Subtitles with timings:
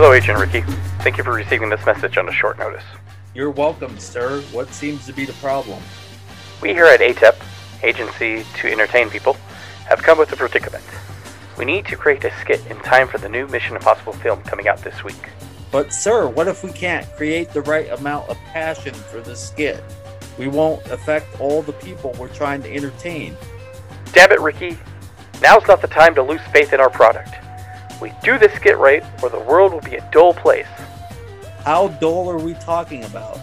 [0.00, 0.60] Hello, Agent Ricky.
[1.02, 2.84] Thank you for receiving this message on a short notice.
[3.34, 4.42] You're welcome, sir.
[4.52, 5.82] What seems to be the problem?
[6.62, 7.34] We here at ATEP,
[7.82, 9.32] Agency to Entertain People,
[9.88, 10.84] have come with a predicament.
[11.56, 14.68] We need to create a skit in time for the new Mission Impossible film coming
[14.68, 15.30] out this week.
[15.72, 19.82] But, sir, what if we can't create the right amount of passion for the skit?
[20.38, 23.36] We won't affect all the people we're trying to entertain.
[24.12, 24.78] Damn it, Ricky.
[25.42, 27.34] Now's not the time to lose faith in our product.
[28.00, 30.66] We do this skit right, or the world will be a dull place.
[31.64, 33.38] How dull are we talking about?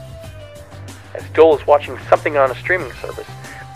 [1.13, 3.29] As dull as watching something on a streaming service,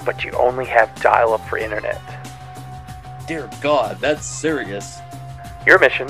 [0.06, 2.02] but you only have dial up for internet.
[3.28, 5.00] Dear God, that's serious.
[5.68, 6.08] Your mission,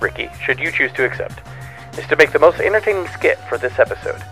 [0.00, 1.40] Ricky, should you choose to accept,
[1.98, 4.22] is to make the most entertaining skit for this episode.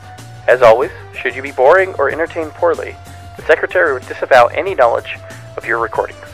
[0.48, 2.96] As always, should you be boring or entertained poorly,
[3.36, 5.16] the Secretary would disavow any knowledge
[5.56, 6.26] of your recordings.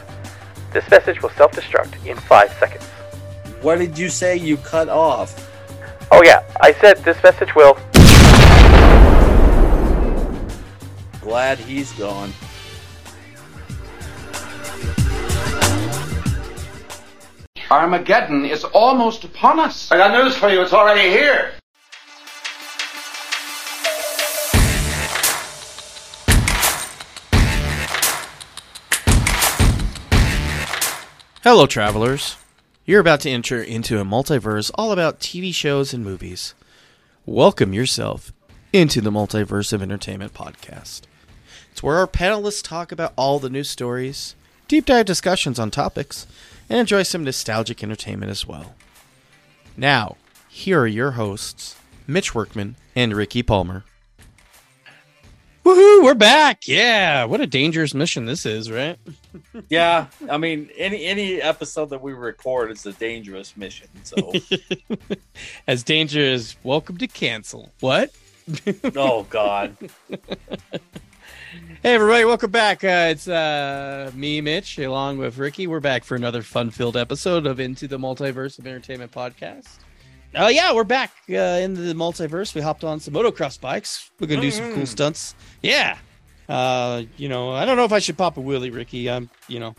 [0.72, 2.88] This message will self destruct in five seconds.
[3.62, 5.48] What did you say you cut off?
[6.10, 7.78] Oh, yeah, I said this message will.
[11.20, 12.32] Glad he's gone.
[17.70, 19.92] Armageddon is almost upon us.
[19.92, 20.60] I got news for you.
[20.60, 21.52] It's already here.
[31.44, 32.41] Hello, travelers.
[32.84, 36.52] You're about to enter into a multiverse all about TV shows and movies.
[37.24, 38.32] Welcome yourself
[38.72, 41.02] into the Multiverse of Entertainment podcast.
[41.70, 44.34] It's where our panelists talk about all the news stories,
[44.66, 46.26] deep dive discussions on topics,
[46.68, 48.74] and enjoy some nostalgic entertainment as well.
[49.76, 50.16] Now,
[50.48, 51.76] here are your hosts,
[52.08, 53.84] Mitch Workman and Ricky Palmer.
[55.64, 56.66] Woohoo, we're back.
[56.66, 58.98] Yeah, what a dangerous mission this is, right?
[59.68, 63.88] Yeah, I mean, any any episode that we record is a dangerous mission.
[64.02, 64.32] So,
[65.66, 67.70] as dangerous welcome to cancel.
[67.80, 68.12] What?
[68.96, 69.76] oh God,
[71.82, 72.82] Hey everybody, welcome back.
[72.82, 75.66] Uh, it's uh, me, Mitch, along with Ricky.
[75.66, 79.68] We're back for another fun-filled episode of Into the Multiverse of Entertainment podcast.
[80.34, 82.54] Uh, yeah, we're back uh, into the multiverse.
[82.54, 84.10] We hopped on some motocross bikes.
[84.18, 85.34] We're gonna do some cool stunts.
[85.62, 85.98] Yeah.
[86.48, 89.10] Uh, you know, I don't know if I should pop a wheelie, Ricky.
[89.10, 89.74] I'm, you know,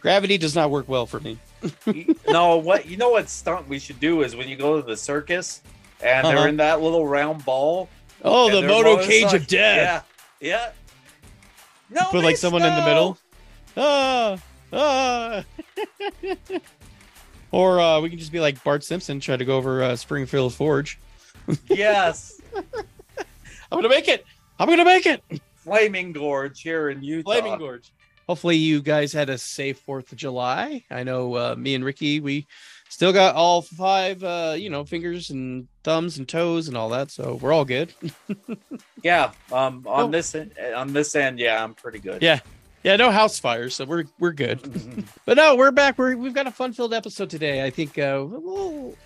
[0.00, 1.38] gravity does not work well for me.
[2.28, 3.10] no, what you know?
[3.10, 5.62] What stunt we should do is when you go to the circus
[6.02, 6.36] and Uh-huh.
[6.38, 7.88] they're in that little round ball.
[8.24, 10.06] Oh, the moto cage of death.
[10.40, 10.72] Yeah, yeah.
[11.90, 13.18] No, Put like someone in the middle.
[13.76, 14.38] Ah,
[14.72, 15.44] ah.
[17.52, 20.56] or uh, we can just be like Bart Simpson, try to go over uh, Springfield
[20.58, 20.98] Gorge.
[21.68, 22.64] Yes, I'm
[23.70, 24.24] gonna make it.
[24.58, 25.22] I'm gonna make it.
[25.56, 27.30] Flaming Gorge here in Utah.
[27.32, 27.92] Flaming Gorge.
[28.28, 30.84] Hopefully, you guys had a safe Fourth of July.
[30.90, 32.46] I know uh, me and Ricky, we
[32.88, 37.10] still got all five, uh, you know, fingers and thumbs and toes and all that,
[37.10, 37.92] so we're all good.
[39.02, 40.08] Yeah, um, on Oh.
[40.12, 40.36] this
[40.76, 42.22] on this end, yeah, I'm pretty good.
[42.22, 42.38] Yeah.
[42.82, 45.04] Yeah, no house fires, so we're we're good.
[45.24, 45.98] but no, we're back.
[45.98, 47.64] We're we've got a fun filled episode today.
[47.64, 48.96] I think uh, a little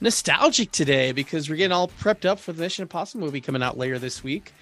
[0.00, 3.76] nostalgic today because we're getting all prepped up for the Mission Impossible movie coming out
[3.76, 4.52] later this week.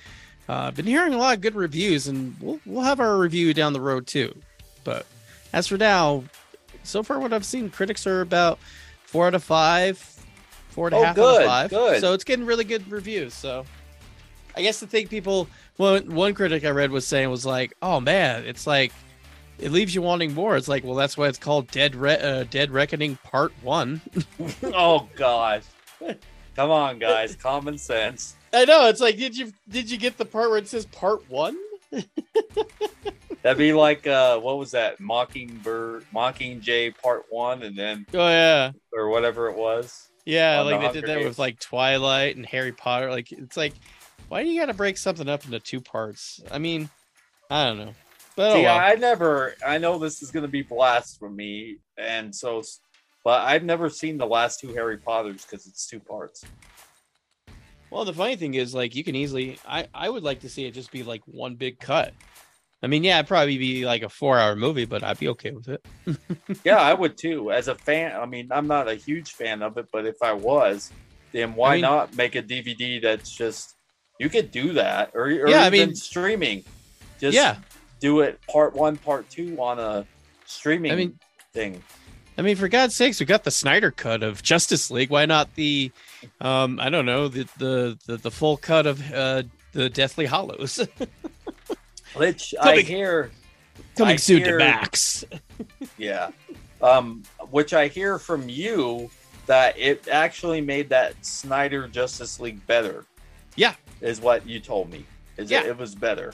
[0.48, 3.72] Uh, been hearing a lot of good reviews, and we'll we'll have our review down
[3.72, 4.34] the road too.
[4.82, 5.06] But
[5.52, 6.24] as for now,
[6.82, 8.58] so far what I've seen, critics are about
[9.04, 9.98] four out of five,
[10.70, 11.70] four and a Oh, half out of five.
[11.70, 12.00] good.
[12.00, 13.34] So it's getting really good reviews.
[13.34, 13.64] So
[14.56, 18.00] I guess the thing people, one one critic I read was saying was like, "Oh
[18.00, 18.92] man, it's like
[19.58, 22.44] it leaves you wanting more." It's like, well, that's why it's called Dead Re- uh,
[22.50, 24.00] Dead Reckoning Part One.
[24.62, 25.62] oh gosh.
[26.56, 28.36] Come on, guys, common sense.
[28.52, 28.86] I know.
[28.86, 31.56] It's like, did you did you get the part where it says part one?
[33.42, 35.00] That'd be like uh, what was that?
[35.00, 40.08] Mockingbird, Mockingjay Part One, and then Oh yeah, or whatever it was.
[40.24, 40.60] yeah.
[40.60, 41.28] On the like they Hunger did that Games.
[41.28, 43.10] with like Twilight and Harry Potter.
[43.10, 43.74] Like it's like,
[44.28, 46.42] why do you got to break something up into two parts?
[46.50, 46.88] I mean,
[47.50, 47.94] I don't know.
[48.36, 48.78] But oh See, well.
[48.78, 49.54] I never.
[49.64, 52.62] I know this is going to be blasphemy, and so,
[53.22, 56.44] but I've never seen the last two Harry Potters because it's two parts.
[57.90, 59.58] Well, the funny thing is, like, you can easily.
[59.66, 62.12] I I would like to see it just be like one big cut.
[62.82, 65.68] I mean, yeah, it'd probably be like a four-hour movie, but I'd be okay with
[65.68, 65.86] it.
[66.64, 67.50] yeah, I would too.
[67.50, 70.34] As a fan, I mean, I'm not a huge fan of it, but if I
[70.34, 70.90] was,
[71.32, 73.73] then why mean- not make a DVD that's just
[74.18, 76.64] you could do that, or, or Yeah, I even mean- streaming.
[77.20, 77.56] Just yeah,
[78.00, 80.04] do it part one, part two on a
[80.46, 81.18] streaming I mean,
[81.52, 81.82] thing.
[82.36, 85.10] I mean, for God's sakes, we got the Snyder cut of Justice League.
[85.10, 85.92] Why not the,
[86.40, 90.80] um, I don't know, the the the, the full cut of uh, the Deathly Hallows
[92.16, 93.30] Which I hear,
[93.96, 95.24] coming I soon hear- to Max?
[95.98, 96.30] yeah,
[96.82, 99.10] um, which I hear from you
[99.46, 103.04] that it actually made that Snyder Justice League better.
[103.56, 103.74] Yeah.
[104.00, 105.04] is what you told me.
[105.36, 105.60] Is Yeah.
[105.62, 106.32] it, it was better.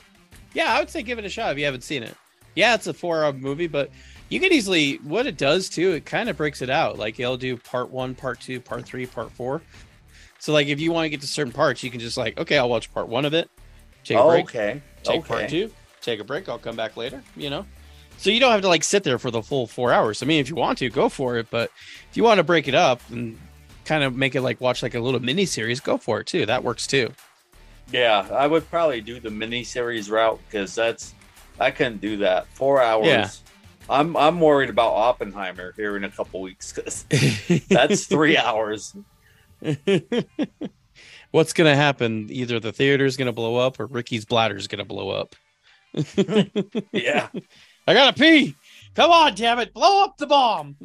[0.55, 2.14] Yeah, I would say give it a shot if you haven't seen it.
[2.56, 3.90] Yeah, it's a four-hour movie, but
[4.28, 5.93] you can easily what it does too.
[5.93, 6.99] It kind of breaks it out.
[6.99, 9.62] Like it'll do part one, part two, part three, part four.
[10.40, 12.58] So like if you want to get to certain parts, you can just like okay,
[12.58, 13.49] I'll watch part one of it,
[14.05, 14.82] take a Oh, break, okay.
[15.05, 15.28] take okay.
[15.28, 15.70] part two,
[16.00, 16.49] take a break.
[16.49, 17.22] I'll come back later.
[17.37, 17.67] You know,
[18.17, 20.22] so you don't have to like sit there for the full four hours.
[20.22, 21.49] I mean, if you want to, go for it.
[21.50, 21.70] But
[22.11, 23.38] if you want to break it up and
[23.91, 26.47] kind of make it like watch like a little mini series, go for it too.
[26.47, 27.13] That works too.
[27.91, 31.13] Yeah, I would probably do the mini series route because that's
[31.59, 32.47] I couldn't do that.
[32.55, 33.07] Four hours.
[33.07, 33.29] Yeah.
[33.89, 37.05] I'm I'm worried about Oppenheimer here in a couple weeks because
[37.69, 38.95] that's three hours.
[41.33, 42.29] What's gonna happen?
[42.31, 45.35] Either the theater's gonna blow up or Ricky's bladder's gonna blow up.
[46.93, 47.29] Yeah.
[47.89, 48.55] I gotta pee.
[48.95, 49.75] Come on, damn it!
[49.75, 50.77] Blow up the bomb.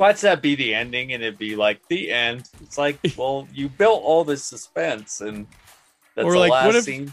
[0.00, 2.48] Watch that be the ending and it'd be like the end.
[2.62, 5.46] It's like, well, you built all this suspense and
[6.14, 7.12] that's Or the like, last what if- scene.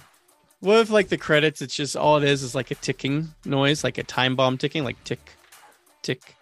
[0.62, 1.62] What if like the credits?
[1.62, 4.84] It's just all it is is like a ticking noise, like a time bomb ticking,
[4.84, 5.20] like tick,
[6.02, 6.36] tick,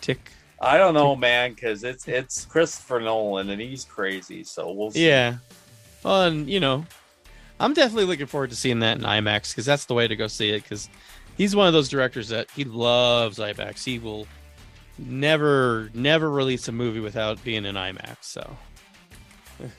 [0.00, 0.30] tick.
[0.60, 4.44] I don't know, man, because it's it's Christopher Nolan and he's crazy.
[4.44, 5.08] So we'll see.
[5.08, 5.38] Yeah.
[6.04, 6.86] Well, and you know,
[7.58, 10.28] I'm definitely looking forward to seeing that in IMAX because that's the way to go
[10.28, 10.62] see it.
[10.62, 10.88] Because
[11.36, 13.82] he's one of those directors that he loves IMAX.
[13.82, 14.28] He will
[14.98, 18.16] never, never release a movie without being in IMAX.
[18.22, 18.56] So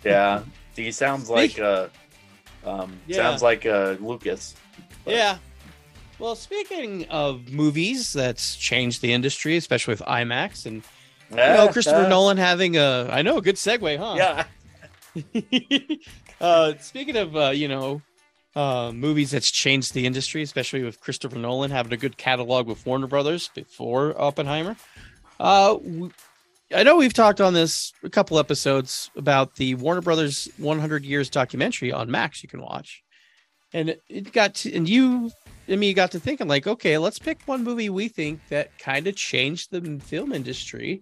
[0.04, 0.44] Yeah.
[0.75, 1.88] He sounds like uh
[2.66, 3.18] um Yeah.
[3.18, 4.56] sounds like uh Lucas.
[5.04, 5.38] But- yeah.
[6.19, 10.83] Well, speaking of movies that's changed the industry, especially with IMAX, and
[11.31, 14.16] you know Christopher Nolan having a, I know a good segue, huh?
[14.18, 14.44] Yeah.
[16.42, 18.01] uh, speaking of, uh, you know,
[18.56, 22.86] uh, movies that's changed the industry, especially with Christopher Nolan having a good catalog with
[22.86, 24.75] Warner Brothers before Oppenheimer.
[25.40, 25.78] Uh,
[26.76, 31.30] I know we've talked on this a couple episodes about the Warner Brothers 100 Years
[31.30, 33.02] documentary on Max you can watch,
[33.74, 35.32] and it- it got to, and you
[35.68, 39.08] and me got to thinking like, okay, let's pick one movie we think that kind
[39.08, 41.02] of changed the film industry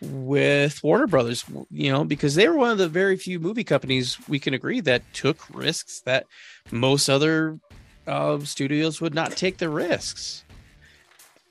[0.00, 4.16] with Warner Brothers, you know, because they were one of the very few movie companies
[4.28, 6.26] we can agree that took risks that
[6.70, 7.58] most other
[8.06, 10.44] uh, studios would not take the risks.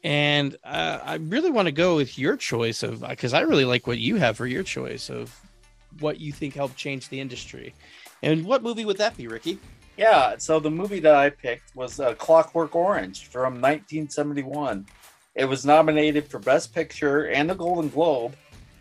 [0.08, 3.88] And uh, I really want to go with your choice of because I really like
[3.88, 5.38] what you have for your choice of
[6.00, 7.76] what you think helped change the industry.
[8.24, 9.60] And what movie would that be, Ricky?
[9.98, 14.86] Yeah, so the movie that I picked was uh, Clockwork Orange from 1971.
[15.36, 18.34] It was nominated for Best Picture and the Golden Globe.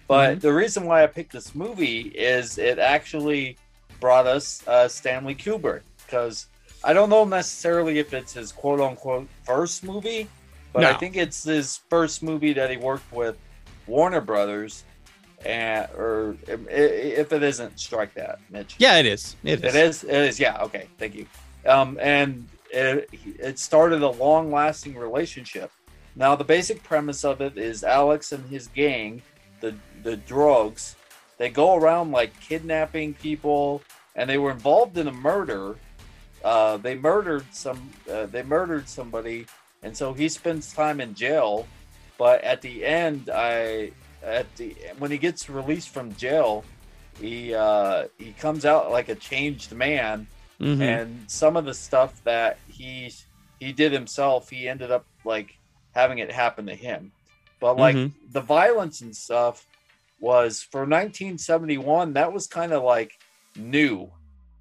[0.06, 3.56] But the reason why I picked this movie is it actually
[3.98, 6.46] brought us uh, Stanley Kubrick because
[6.84, 10.28] I don't know necessarily if it's his quote unquote first movie,
[10.76, 13.36] but I think it's his first movie that he worked with
[13.86, 14.84] Warner Brothers.
[15.44, 18.74] And, or if it isn't, strike that, Mitch.
[18.78, 19.36] Yeah, it is.
[19.44, 19.74] It is.
[19.74, 20.04] It is.
[20.04, 20.40] It is.
[20.40, 20.62] Yeah.
[20.62, 20.88] Okay.
[20.98, 21.26] Thank you.
[21.66, 25.70] Um, and it, it started a long-lasting relationship.
[26.16, 29.22] Now, the basic premise of it is Alex and his gang,
[29.60, 30.94] the the droogs,
[31.38, 33.82] they go around like kidnapping people,
[34.14, 35.76] and they were involved in a murder.
[36.42, 37.90] Uh, they murdered some.
[38.10, 39.46] Uh, they murdered somebody,
[39.82, 41.66] and so he spends time in jail.
[42.18, 43.92] But at the end, I
[44.22, 46.64] at the when he gets released from jail,
[47.20, 50.26] he uh he comes out like a changed man
[50.60, 50.80] Mhm.
[50.80, 53.12] and some of the stuff that he
[53.60, 55.54] he did himself he ended up like
[55.94, 57.12] having it happen to him
[57.60, 58.12] but like Mhm.
[58.32, 59.66] the violence and stuff
[60.18, 62.14] was for 1971.
[62.14, 63.12] That was kind of like
[63.54, 64.10] new,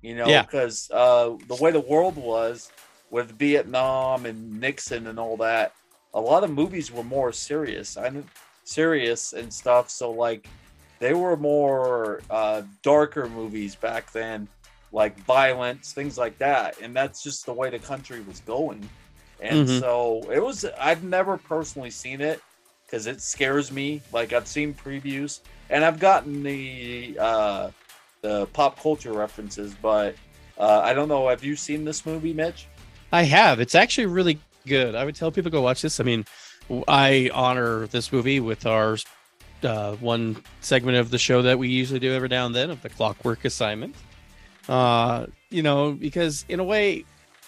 [0.01, 0.41] you know, Yeah.
[0.43, 2.71] because uh, the way the world was
[3.15, 5.71] with Vietnam and Nixon and all that,
[6.13, 7.95] a lot of movies were more serious.
[7.95, 8.11] I
[8.65, 9.89] serious and stuff.
[9.89, 10.49] So like,
[10.99, 14.49] they were more uh, darker movies back then,
[14.91, 16.81] like violence, things like that.
[16.81, 18.89] And that's just the way the country was going.
[19.39, 19.79] And Mhm.
[19.79, 20.65] so it was.
[20.77, 22.41] I've never personally seen it
[22.85, 24.01] because it scares me.
[24.11, 27.69] Like I've seen previews and I've gotten the uh,
[28.21, 30.15] the pop culture references, but
[30.57, 31.29] uh, I don't know.
[31.29, 32.67] Have you seen this movie, Mitch?
[33.15, 33.61] I have.
[33.61, 34.93] It's actually really good.
[34.93, 36.01] I would tell people go watch this.
[36.01, 36.25] I mean,
[36.85, 38.97] I honor this movie with our
[39.63, 42.81] uh, one segment of the show that we usually do every now and then of
[42.81, 43.95] the Clockwork Assignment.
[44.67, 47.05] Uh, you know, because in a way,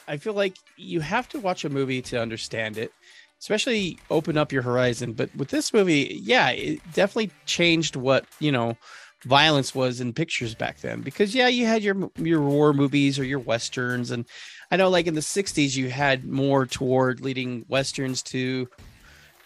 [0.08, 2.94] I feel like you have to watch a movie to understand it,
[3.42, 5.12] especially open up your horizon.
[5.12, 8.78] But with this movie, yeah, it definitely changed what you know
[9.26, 11.02] violence was in pictures back then.
[11.02, 14.26] Because yeah, you had your your war movies or your westerns, and
[14.72, 18.68] I know like in the '60s you had more toward leading westerns to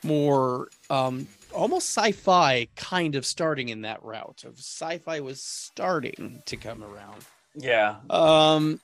[0.04, 6.56] more um almost sci-fi kind of starting in that route of sci-fi was starting to
[6.58, 7.26] come around
[7.56, 8.80] Yeah, um,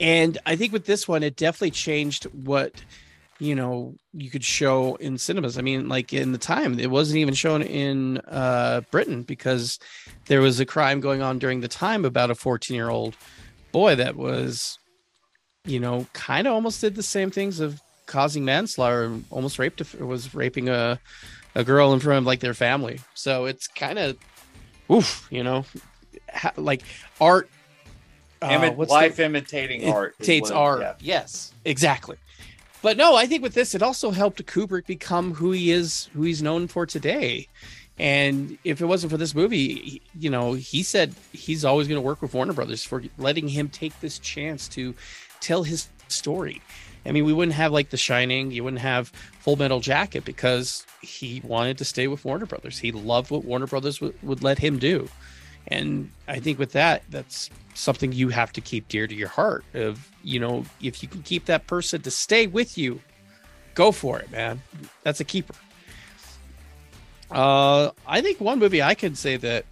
[0.00, 2.82] and I think with this one, it definitely changed what
[3.38, 5.58] you know you could show in cinemas.
[5.58, 9.78] I mean, like in the time, it wasn't even shown in uh, Britain because
[10.26, 13.16] there was a crime going on during the time about a 14 year old
[13.72, 14.78] boy that was,
[15.66, 20.34] you know, kind of almost did the same things of causing manslaughter almost raped was
[20.34, 20.98] raping a
[21.54, 23.00] a girl in front of like their family.
[23.14, 24.16] So it's kind of,
[24.90, 25.64] oof, you know,
[26.32, 26.82] ha- like
[27.20, 27.48] art.
[28.42, 30.14] uh, Imi- what's the- life imitating art.
[30.20, 30.80] imitates art.
[30.82, 30.94] yeah.
[31.00, 32.16] Yes, exactly.
[32.82, 36.22] But no, I think with this, it also helped Kubrick become who he is, who
[36.22, 37.48] he's known for today.
[37.98, 42.06] And if it wasn't for this movie, you know, he said he's always going to
[42.06, 44.94] work with Warner Brothers for letting him take this chance to
[45.40, 46.60] tell his story.
[47.04, 49.08] I mean, we wouldn't have like The Shining, you wouldn't have
[49.40, 52.78] Full Metal Jacket because he wanted to stay with Warner Brothers.
[52.78, 55.08] He loved what Warner Brothers would would let him do.
[55.68, 59.64] And I think with that, that's something you have to keep dear to your heart.
[59.74, 63.00] Of you know, if you can keep that person to stay with you,
[63.74, 64.62] go for it, man.
[65.02, 65.54] That's a keeper.
[67.30, 69.64] Uh, I think one movie I could say that,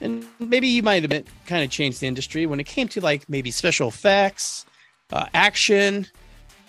[0.00, 3.00] and maybe you might have been, kind of changed the industry when it came to
[3.00, 4.66] like maybe special effects,
[5.12, 6.06] uh, action,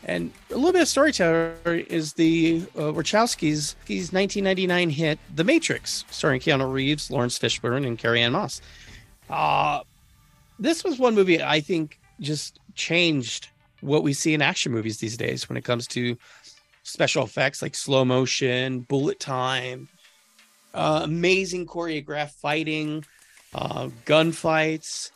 [0.03, 6.39] and a little bit of storyteller is the uh, Wachowskis' 1999 hit The Matrix, starring
[6.39, 8.61] Keanu Reeves, Laurence Fishburne, and Carrie-Anne Moss.
[9.29, 9.81] Uh,
[10.59, 13.49] this was one movie I think just changed
[13.81, 16.17] what we see in action movies these days when it comes to
[16.83, 19.87] special effects like slow motion, bullet time,
[20.73, 23.03] uh, amazing choreographed fighting,
[23.53, 25.11] uh, gunfights.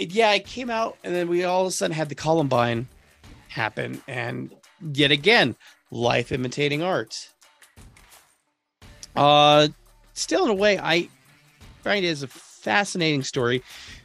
[0.00, 2.88] Yeah, it came out, and then we all of a sudden had the Columbine
[3.48, 4.50] happen, and
[4.94, 5.56] yet again,
[5.90, 7.28] life imitating art.
[9.14, 9.68] Uh,
[10.14, 11.08] still, in a way, I
[11.82, 13.62] find it as a fascinating story.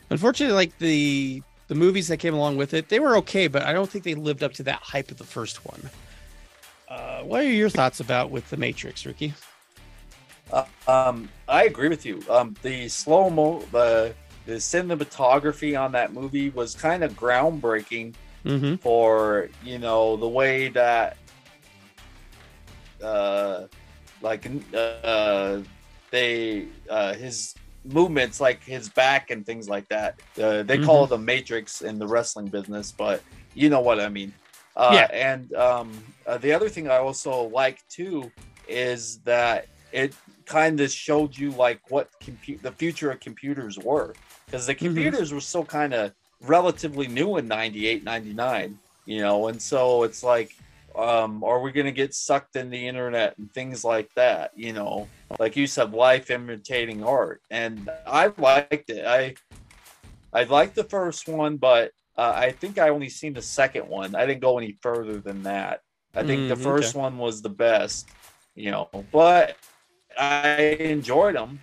[0.09, 3.73] Unfortunately, like the the movies that came along with it, they were okay, but I
[3.73, 5.89] don't think they lived up to that hype of the first one.
[6.89, 9.33] Uh, what are your thoughts about with the Matrix, Ricky?
[10.51, 12.21] Uh, um, I agree with you.
[12.29, 14.13] Um, the slow mo, the
[14.45, 18.75] the cinematography on that movie was kind of groundbreaking Mm-hmm.
[18.75, 21.17] for you know the way that
[23.03, 23.65] uh
[24.21, 25.57] like uh
[26.11, 31.09] they uh his movements like his back and things like that uh, they call it
[31.09, 33.21] the matrix in the wrestling business but
[33.55, 34.31] you know what i mean
[34.75, 35.07] uh Yeah.
[35.11, 35.91] and um
[36.27, 38.31] uh, the other thing i also like too
[38.67, 40.13] is that it
[40.45, 44.13] kind of showed you like what compute the future of computers were
[44.45, 49.61] because the computers were still kind of relatively new in 98 99 you know and
[49.61, 50.53] so it's like
[50.95, 54.73] um are we going to get sucked in the internet and things like that you
[54.73, 55.07] know?
[55.39, 59.05] Like you said life imitating art and i liked it.
[59.05, 59.35] I
[60.33, 64.15] i liked the first one but uh, i think i only seen the second one.
[64.15, 65.81] I didn't go any further than that.
[66.15, 66.99] I think the Mm, first okay.
[66.99, 68.07] one was the best
[68.55, 69.57] you know but
[70.17, 71.59] i enjoyed them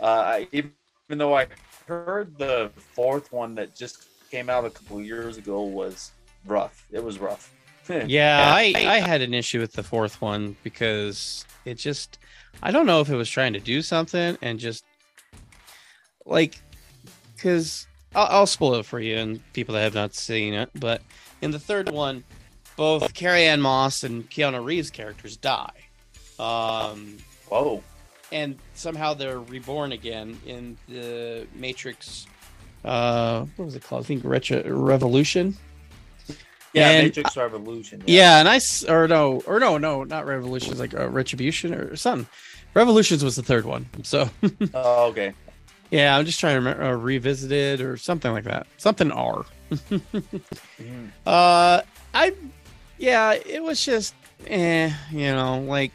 [0.00, 0.72] uh even
[1.18, 1.46] though i
[1.86, 6.10] heard the fourth one that just came out a couple years ago was
[6.46, 7.52] rough it was rough
[8.06, 12.18] Yeah, I, I had an issue with the fourth one because it just
[12.62, 14.84] I don't know if it was trying to do something and just
[16.24, 16.60] like
[17.34, 20.70] because I'll, I'll spoil it for you and people that have not seen it.
[20.74, 21.02] But
[21.42, 22.24] in the third one,
[22.76, 25.84] both Carrie-Anne Moss and Keanu Reeves characters die.
[26.38, 27.84] Um, whoa
[28.36, 32.26] and somehow they're reborn again in the Matrix.
[32.84, 34.04] Uh, what was it called?
[34.04, 35.56] I think Retro- Revolution.
[36.72, 38.02] Yeah, And- Matrix Revolution.
[38.06, 40.70] Yeah, and I or no or no no not Revolution.
[40.72, 42.28] It's like uh, Retribution or something.
[42.74, 43.86] Revolutions was the third one.
[44.02, 44.28] So
[44.74, 45.32] Oh, okay.
[45.90, 48.66] yeah, I'm just trying to remember uh, revisited or something like that.
[48.76, 49.44] Something R.
[49.70, 51.10] Mhm.
[51.26, 51.80] Uh,
[52.14, 52.32] I,
[52.98, 54.14] yeah, it was just,
[54.46, 55.92] eh, you know, like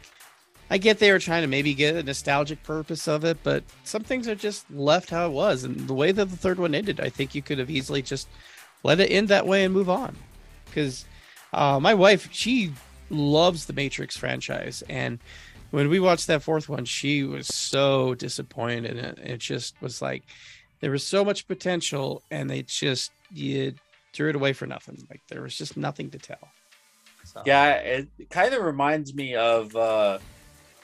[0.72, 4.02] I get they were trying to maybe get a nostalgic purpose of it, but some
[4.02, 6.98] things are just left how it was, and the way that the third one ended,
[6.98, 8.26] I think you could have easily just
[8.82, 10.16] let it end that way and move on,
[10.64, 11.04] because
[11.52, 12.72] uh, my wife she
[13.10, 15.18] loves the Matrix franchise, and
[15.72, 20.22] when we watched that fourth one, she was so disappointed, it, it just was like
[20.80, 23.74] there was so much potential, and they just you
[24.14, 24.96] threw it away for nothing.
[25.10, 26.48] Like there was just nothing to tell.
[27.24, 30.18] So, Yeah, it kind of reminds me of uh,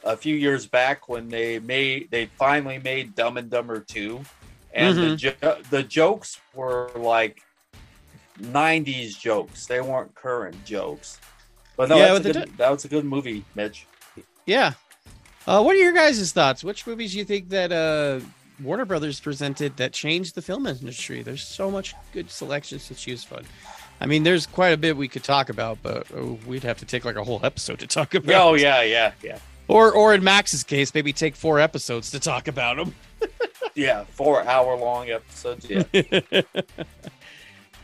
[0.04, 4.20] a few years back when they made they finally made Dumb and Dumber two,
[4.72, 7.42] and the jo- the jokes were like
[8.40, 9.66] '90s jokes.
[9.66, 11.18] They weren't current jokes.
[11.76, 13.86] But no, Yeah, that's a good, that was a good movie, Mitch.
[14.46, 14.72] yeah.
[15.46, 16.62] Uh, what are your guys' thoughts?
[16.62, 18.20] Which movies do you think that uh,
[18.62, 21.22] Warner Brothers presented that changed the film industry?
[21.22, 23.44] There's so much good selections to choose from.
[24.00, 26.84] I mean, there's quite a bit we could talk about, but uh, we'd have to
[26.84, 28.34] take like a whole episode to talk about.
[28.42, 29.38] Oh yeah, yeah, yeah,
[29.68, 32.94] Or, or in Max's case, maybe take four episodes to talk about them.
[33.74, 34.04] yeah.
[34.04, 35.68] Four hour long episodes.
[35.68, 35.82] Yeah.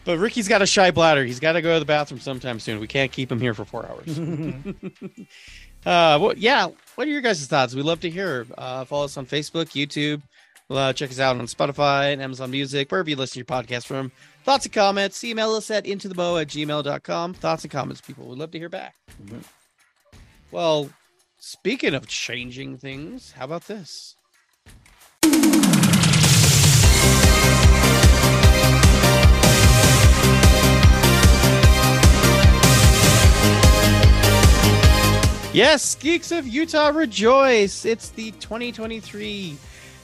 [0.04, 1.24] But Ricky's got a shy bladder.
[1.24, 2.78] He's got to go to the bathroom sometime soon.
[2.78, 4.18] We can't keep him here for four hours.
[5.86, 6.68] uh, well, yeah.
[6.94, 7.74] What are your guys' thoughts?
[7.74, 8.46] We'd love to hear.
[8.56, 10.20] Uh, follow us on Facebook, YouTube.
[10.68, 13.86] Uh, check us out on Spotify and Amazon Music, wherever you listen to your podcast
[13.86, 14.10] from.
[14.44, 17.34] Thoughts and comments, email us at intothebow at gmail.com.
[17.34, 18.26] Thoughts and comments, people.
[18.28, 18.94] We'd love to hear back.
[19.24, 19.42] Mhm.
[20.50, 20.90] Well,
[21.44, 24.16] speaking of changing things, how about this?
[35.52, 37.84] Yes, Geeks of Utah rejoice!
[37.84, 39.56] It's the 2023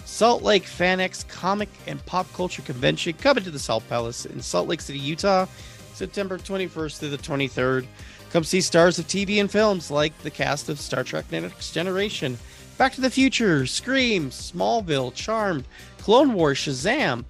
[0.04, 4.68] Salt Lake FanX Comic and Pop Culture Convention coming to the Salt Palace in Salt
[4.68, 5.46] Lake City, Utah,
[5.94, 7.86] September 21st through the 23rd.
[8.30, 12.38] Come see stars of TV and films like the cast of Star Trek Next Generation,
[12.78, 15.64] Back to the Future, Scream, Smallville, Charmed,
[15.98, 17.24] Clone Wars, Shazam,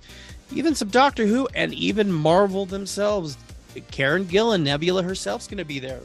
[0.53, 3.37] even some Doctor Who, and even Marvel themselves.
[3.91, 6.01] Karen Gillan, Nebula herself's going to be there.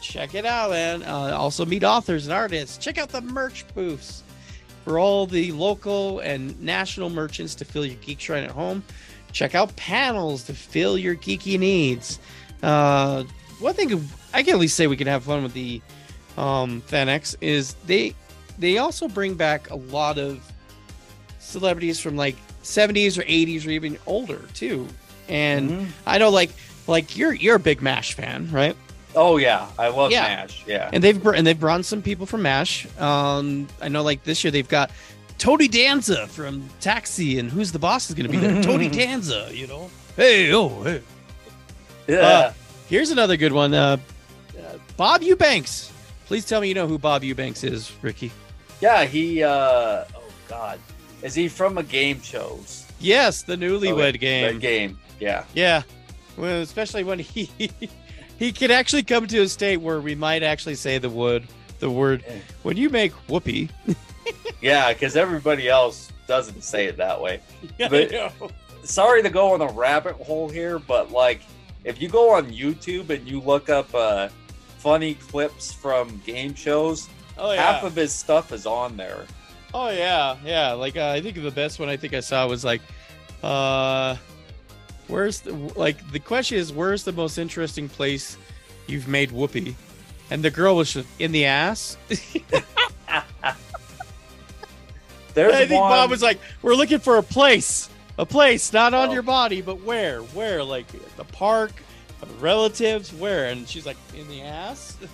[0.00, 2.78] Check it out and uh, also meet authors and artists.
[2.78, 4.22] Check out the merch booths
[4.84, 8.82] for all the local and national merchants to fill your geek shrine at home.
[9.32, 12.18] Check out panels to fill your geeky needs.
[12.62, 13.24] Uh,
[13.60, 15.80] one thing i can at least say we can have fun with the
[16.36, 18.14] um, FanX is they
[18.58, 20.40] they also bring back a lot of
[21.38, 24.86] celebrities from like 70s or 80s or even older too
[25.28, 25.86] and Mhm.
[26.06, 26.50] i know like
[26.86, 28.76] like you're you're a big mash fan right
[29.16, 30.22] Oh yeah, I love Yeah.
[30.22, 30.62] Mash.
[30.68, 30.88] Yeah.
[30.92, 32.86] and they've and they've brought some people from Mash.
[32.96, 34.92] Um, I know like this year they've got
[35.36, 38.62] Tony Danza from Taxi, and who's the boss is going to be there?
[38.70, 39.90] Tony Danza, you know.
[40.14, 41.02] Hey, oh, hey.
[42.06, 42.18] Yeah.
[42.20, 42.52] Uh,
[42.90, 43.72] Here's another good one.
[43.72, 43.96] Uh,
[44.58, 44.62] uh,
[44.96, 45.92] Bob Eubanks.
[46.26, 48.30] Please tell me you know who Bob Eubanks is, Ricky.
[48.80, 49.04] yeah.
[49.06, 49.42] He.
[49.42, 49.48] uh
[50.14, 50.78] Oh God.
[51.22, 52.86] Is he from a game shows?
[52.98, 54.58] Yes, the Newlywed Okay, Game.
[54.58, 54.98] Game.
[55.20, 55.44] Yeah.
[55.54, 55.82] Yeah,
[56.36, 57.50] well, especially when he
[58.38, 61.44] he could actually come to a state where we might actually say the word
[61.78, 62.36] the word Yeah.
[62.62, 63.68] when you make whoopee.
[64.62, 67.40] Yeah, because everybody else doesn't say it that way.
[67.80, 68.30] I But- know.
[68.84, 71.40] Sorry to go on a rabbit hole here, but like,
[71.84, 74.28] if you go on YouTube and you look up uh,
[74.78, 77.72] funny clips from game shows, oh yeah.
[77.72, 79.26] half of his stuff is on there.
[79.72, 80.72] Oh yeah, yeah.
[80.72, 82.82] Like uh, I think the best one I think I saw was like,
[83.42, 84.16] uh,
[85.06, 88.36] where's the like the question is where's the most interesting place
[88.86, 89.76] you've made whoopee,
[90.30, 91.96] and the girl was in the ass.
[95.34, 98.92] There's I think one, Bob was like, we're looking for a place, a place, not
[98.94, 99.12] on Oh.
[99.12, 101.72] your body, but where, where, like the park,
[102.38, 104.96] relatives, where, and she's like in the ass.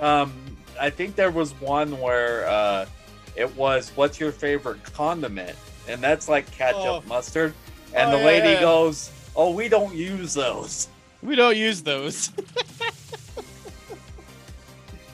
[0.00, 0.32] Um,
[0.80, 2.86] I think there was one where uh,
[3.34, 5.56] it was, "What's your favorite condiment?"
[5.88, 7.02] and that's like ketchup, Oh.
[7.08, 7.52] mustard,
[7.94, 8.60] and Oh, the yeah, lady yeah.
[8.60, 10.86] goes, "Oh, we don't use those."
[11.20, 12.30] We don't use those.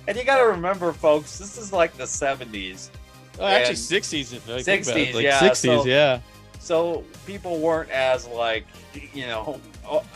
[0.07, 2.91] And you got to remember, folks, this is like the '70s,
[3.38, 4.33] Oh, actually, sixties.
[4.33, 5.09] if I think about it.
[5.09, 6.20] 60s, like yeah, sixties, so- yeah.
[6.61, 8.66] so people weren't as like,
[9.12, 9.61] you know,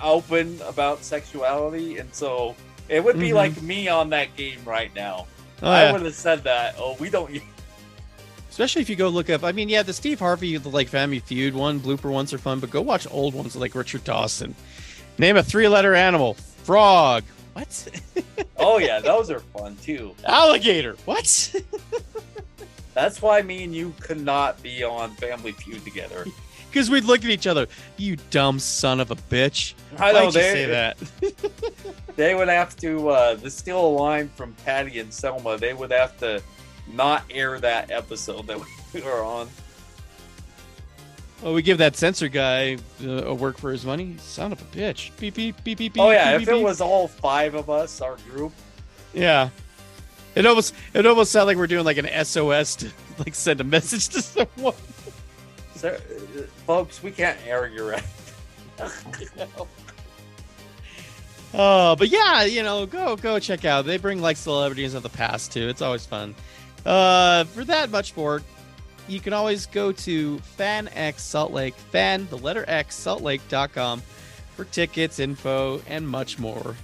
[0.02, 2.54] open about sexuality, and so
[2.88, 3.34] it would be Mhm.
[3.34, 5.26] like me on that game right now.
[5.62, 5.92] Oh, I yeah.
[5.92, 6.76] would have said that.
[6.78, 7.40] Oh, we don't.
[8.50, 9.42] Especially if you go look up.
[9.44, 12.60] I mean, yeah, the Steve Harvey, the like Family Feud one, blooper ones are fun,
[12.60, 14.54] but go watch old ones like Richard Dawson.
[15.18, 16.34] Name a three-letter animal.
[16.62, 17.24] Frog.
[17.54, 17.88] What?
[18.60, 20.14] Oh yeah, those are fun too.
[20.24, 20.96] Alligator.
[21.04, 21.54] What?
[22.98, 26.26] That's why me and you could not be on Family Feud together.
[26.70, 27.66] Because we'd look at each other.
[27.96, 29.72] You dumb son of a bitch.
[29.96, 30.98] I Why'd you they say that?
[32.16, 35.56] they would have to uh to steal a line from Patty and Selma.
[35.56, 36.42] They would have to
[36.92, 38.60] not air that episode that
[38.92, 39.48] we were on.
[41.42, 44.16] Well, we give that censor guy uh, a work for his money.
[44.18, 45.18] Son of a bitch.
[45.18, 46.02] Beep beep beep beep beep.
[46.02, 48.52] Oh yeah, beep, if beep, it was all five of us, our group.
[49.14, 49.48] Yeah.
[50.38, 53.64] It almost it almost sounded like we're doing like an SOS to like send a
[53.64, 54.74] message to someone.
[55.74, 57.96] So, uh, folks, we can't air your
[61.54, 63.84] Oh, but yeah, you know, go go check out.
[63.84, 65.68] They bring like celebrities of the past too.
[65.68, 66.36] It's always fun.
[66.86, 68.40] Uh, for that much more,
[69.08, 74.02] you can always go to Fan X Salt Lake, fan the letter X saltlake.com
[74.54, 76.76] for tickets, info, and much more.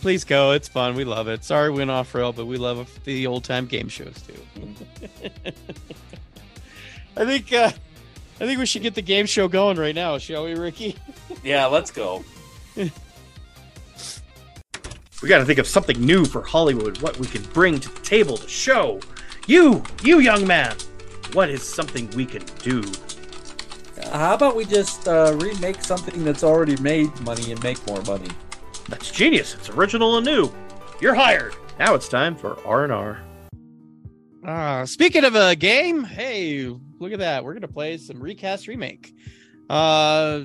[0.00, 0.52] Please go.
[0.52, 0.94] It's fun.
[0.94, 1.44] We love it.
[1.44, 4.34] Sorry we went off rail, but we love the old time game shows too.
[7.16, 7.70] I think uh
[8.38, 10.96] I think we should get the game show going right now, shall we, Ricky?
[11.42, 12.24] Yeah, let's go.
[15.22, 18.00] We got to think of something new for Hollywood, what we can bring to the
[18.00, 19.00] table to show.
[19.46, 20.76] You, you young man,
[21.32, 22.84] what is something we can do?
[24.12, 28.28] How about we just uh, remake something that's already made money and make more money?
[28.88, 29.54] That's genius.
[29.54, 30.52] It's original and new.
[31.00, 31.54] You're hired.
[31.78, 33.20] Now it's time for R&R.
[34.46, 37.44] Uh, speaking of a game, hey, look at that.
[37.44, 39.12] We're gonna play some recast remake.
[39.68, 40.42] Uh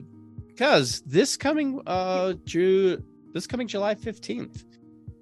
[0.47, 3.01] because this coming uh Ju-
[3.33, 4.65] this coming July 15th.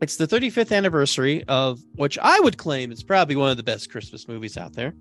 [0.01, 3.91] It's the 35th anniversary of which I would claim is probably one of the best
[3.91, 4.93] Christmas movies out there.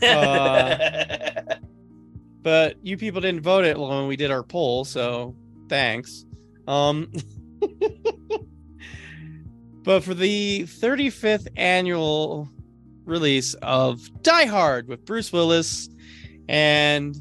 [0.00, 1.56] Uh,
[2.42, 5.34] but you people didn't vote it when we did our poll, so
[5.68, 6.24] thanks.
[6.68, 7.10] Um
[9.82, 12.48] but for the 35th annual
[13.04, 15.88] release of Die Hard with Bruce Willis
[16.48, 17.16] and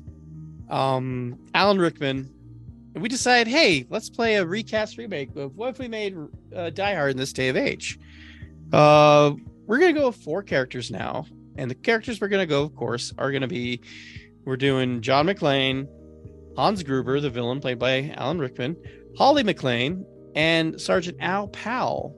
[0.70, 2.30] um Alan Rickman,
[2.96, 6.16] we decided, hey, let's play a recast remake of what if we made
[6.56, 8.00] uh, Die Hard in this day of age.
[8.72, 9.34] Uh,
[9.68, 11.26] we're gonna go with four characters now,
[11.58, 13.82] and the characters we're gonna go, of course, are gonna be
[14.46, 15.88] we're doing John McClane,
[16.56, 18.78] Hans Gruber, the villain played by Alan Rickman,
[19.18, 20.06] Holly McClane,
[20.36, 22.16] and Sergeant Al Powell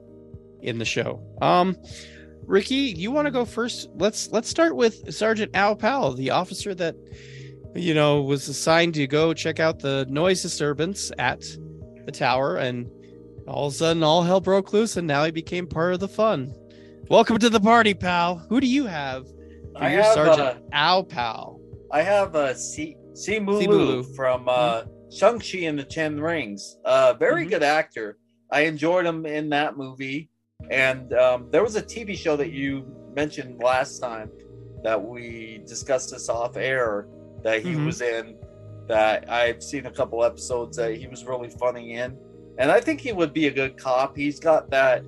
[0.60, 1.22] in the show.
[1.40, 1.76] Um,
[2.44, 3.88] Ricky, you want to go first?
[3.94, 6.96] Let's let's start with Sergeant Al Powell, the officer that
[7.74, 11.42] you know was assigned to go check out the noise disturbance at
[12.06, 12.90] the tower, and
[13.46, 16.08] all of a sudden, all hell broke loose, and now he became part of the
[16.08, 16.54] fun.
[17.08, 18.36] Welcome to the party, pal.
[18.48, 19.26] Who do you have?
[19.26, 21.60] for I your have, Sergeant uh, Al Powell.
[21.92, 24.02] I have uh, Si Simu Simu Liu Liu.
[24.14, 26.78] from uh, Shang-Chi and the Ten Rings.
[26.84, 27.50] Uh, very Mhm.
[27.50, 28.18] good actor.
[28.50, 30.30] I enjoyed him in that movie.
[30.70, 34.30] And um, there was a TV show that you mentioned last time
[34.82, 37.06] that we discussed this off air
[37.42, 37.86] that he Mhm.
[37.86, 38.36] was in
[38.88, 42.16] that I've seen a couple episodes that he was really funny in.
[42.58, 44.16] And I think he would be a good cop.
[44.16, 45.04] He's got that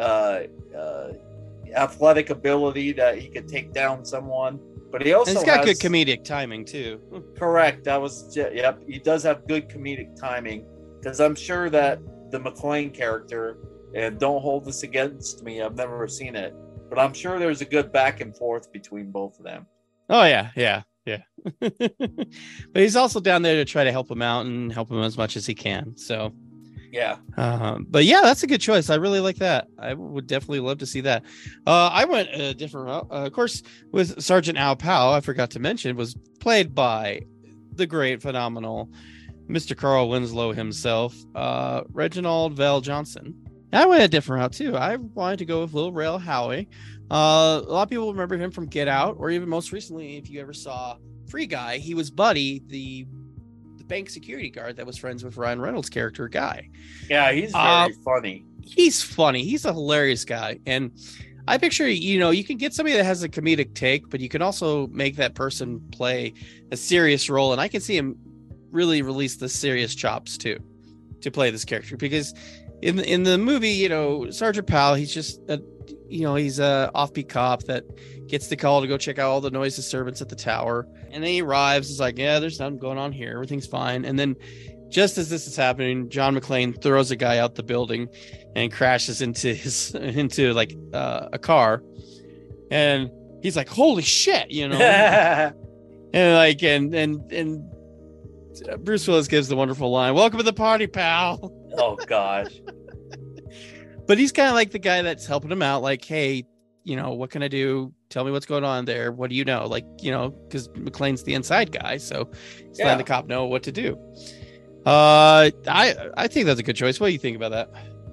[0.00, 0.40] uh,
[0.76, 1.12] uh,
[1.74, 4.58] athletic ability that he could take down someone.
[4.92, 7.00] But he also And he's got has- good comedic timing too.
[7.10, 7.34] Hmm.
[7.36, 7.84] Correct.
[7.84, 8.82] That was yep.
[8.86, 10.66] He does have good comedic timing
[11.00, 11.98] because I'm sure that
[12.30, 13.56] the McClane character
[13.94, 15.62] and don't hold this against me.
[15.62, 16.54] I've never seen it,
[16.88, 19.66] but I'm sure there's a good back and forth between both of them.
[20.10, 21.22] Oh yeah, yeah, yeah.
[21.60, 22.26] but
[22.74, 25.36] he's also down there to try to help him out and help him as much
[25.36, 25.96] as he can.
[25.96, 26.32] So,
[26.92, 27.16] Yeah.
[27.38, 28.90] um, but yeah, that's a good choice.
[28.90, 29.66] I really like that.
[29.78, 31.24] I would definitely love to see that.
[31.66, 33.08] Uh, I went a different route.
[33.10, 37.22] Uh, of course, with Sergeant Al Powell, I forgot to mention, was played by
[37.74, 38.90] the great, phenomenal
[39.48, 39.74] Mr.
[39.74, 43.34] Carl Winslow himself, uh, Reginald VelJohnson.
[43.72, 44.76] I went a different route too.
[44.76, 46.68] I wanted to go with Lil Rel Howery.
[47.10, 50.28] Uh, a lot of people remember him from Get Out, or even most recently, if
[50.28, 50.96] you ever saw
[51.28, 53.06] Free Guy, he was Buddy, the
[53.92, 56.70] bank security guard that was friends with Ryan Reynolds' character, Guy.
[57.10, 57.30] Yeah.
[57.30, 58.46] He's very Uh, funny.
[58.64, 59.44] He's funny.
[59.44, 60.92] He's a hilarious guy, and
[61.46, 64.30] I picture you know you can get somebody that has a comedic take, but you
[64.30, 66.32] can also make that person play
[66.70, 68.16] a serious role, and I can see him
[68.70, 70.58] really release the serious chops too
[71.20, 72.32] to play this character because
[72.80, 75.60] in in the movie, you know, Sergeant Powell, he's just a
[76.12, 77.84] you know he's a offbeat cop that
[78.28, 81.22] gets the call to go check out all the noise disturbance at the tower, and
[81.22, 81.90] then he arrives.
[81.90, 83.32] It's like, yeah, there's nothing going on here.
[83.32, 84.36] Everything's fine, and then
[84.88, 88.08] just as this is happening, John McClane throws a guy out the building
[88.54, 91.82] and crashes into his into like uh, a car,
[92.70, 93.10] and
[93.42, 94.78] he's like, "Holy shit!" You know,
[96.12, 97.70] and like and and and
[98.84, 102.60] Bruce Willis gives the wonderful line, "Welcome to the party, pal." oh gosh.
[104.06, 106.44] but he's kind of like the guy that's helping him out like hey
[106.84, 107.92] you know what can i do?
[108.08, 109.10] Tell me what's going on there.
[109.12, 109.66] What do you know?
[109.66, 112.28] Like you know because mcclane's the inside guy so
[112.68, 112.86] he's Yeah.
[112.86, 113.96] letting the cop know what to do.
[114.84, 116.98] Uh i i think that's a good choice.
[116.98, 117.70] What do you think about that?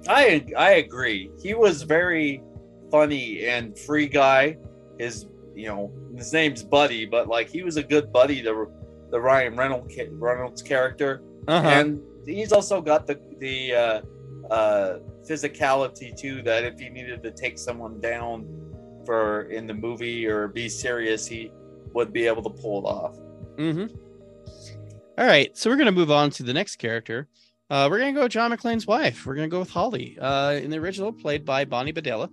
[0.08, 1.30] I I agree.
[1.42, 2.42] He was very
[2.90, 4.56] funny and free guy.
[4.98, 8.68] His you know his name's Buddy, but like he was a good buddy to
[9.10, 11.66] the Ryan Reynolds Reynolds character, uh-huh.
[11.68, 14.02] And he's also got the the uh,
[14.52, 14.98] uh,
[15.30, 16.42] physicality too.
[16.42, 18.46] That if he needed to take someone down
[19.06, 21.50] for in the movie or be serious, he
[21.94, 23.16] would be able to pull it off.
[23.56, 23.86] mm-hmm.
[25.18, 27.28] All right so we're gonna move on to the next character.
[27.68, 29.26] Uh we're gonna go with john mcclane's wife.
[29.26, 32.30] We're gonna go with holly uh in the original played by bonnie bedelia.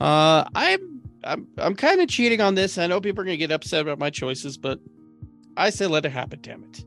[0.00, 2.78] Uh i'm i'm, I'm kind of cheating on this.
[2.78, 4.78] I know people are gonna get upset about my choices but
[5.56, 6.84] i say let it happen damn it.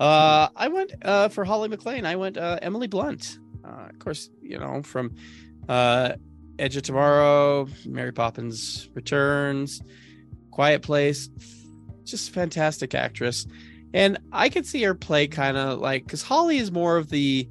[0.00, 4.30] Uh i went uh for holly mcclane i went uh emily blunt uh of course
[4.42, 5.14] you know from
[5.68, 6.12] uh
[6.58, 9.82] edge of tomorrow mary poppins returns
[10.50, 11.28] quiet place
[12.04, 13.46] just fantastic actress
[13.94, 17.48] and I could see her play kind of like because Holly is more of the,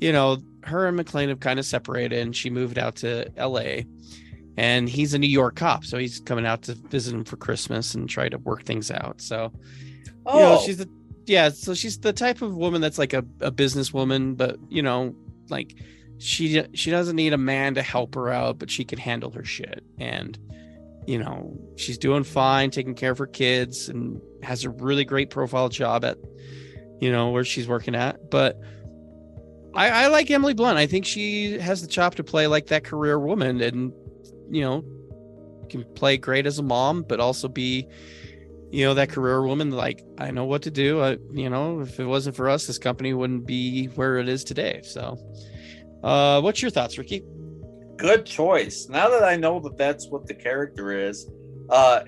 [0.00, 3.86] you know, her and McClane have kind of separated, and she moved out to L.A.
[4.56, 7.94] And he's a New York cop, so he's coming out to visit him for Christmas
[7.94, 9.20] and try to work things out.
[9.20, 9.52] So,
[10.26, 10.88] Oh, you know, she's the
[11.26, 15.14] yeah, so she's the type of woman that's like a, a businesswoman, but you know,
[15.50, 15.74] like
[16.18, 19.44] she she doesn't need a man to help her out, but she can handle her
[19.44, 19.84] shit.
[19.98, 20.38] And
[21.06, 25.30] you know, she's doing fine, taking care of her kids, and has a really great
[25.30, 26.18] profile job at,
[27.00, 28.30] you know, where she's working at.
[28.30, 28.60] But
[29.74, 30.76] I, I like Emily Blunt.
[30.76, 33.92] I think she has the chop to play like that career woman, and
[34.50, 34.84] you know,
[35.70, 37.86] can play great as a mom, but also be,
[38.70, 39.70] you know, that career woman.
[39.70, 41.00] Like I know what to do.
[41.02, 44.44] I, you know, if it wasn't for us, this company wouldn't be where it is
[44.44, 44.80] today.
[44.84, 45.18] So,
[46.04, 47.24] uh, what's your thoughts, Ricky?
[47.96, 48.86] good choice.
[48.88, 51.28] Now that I know that that's what the character is,
[51.68, 52.04] uh,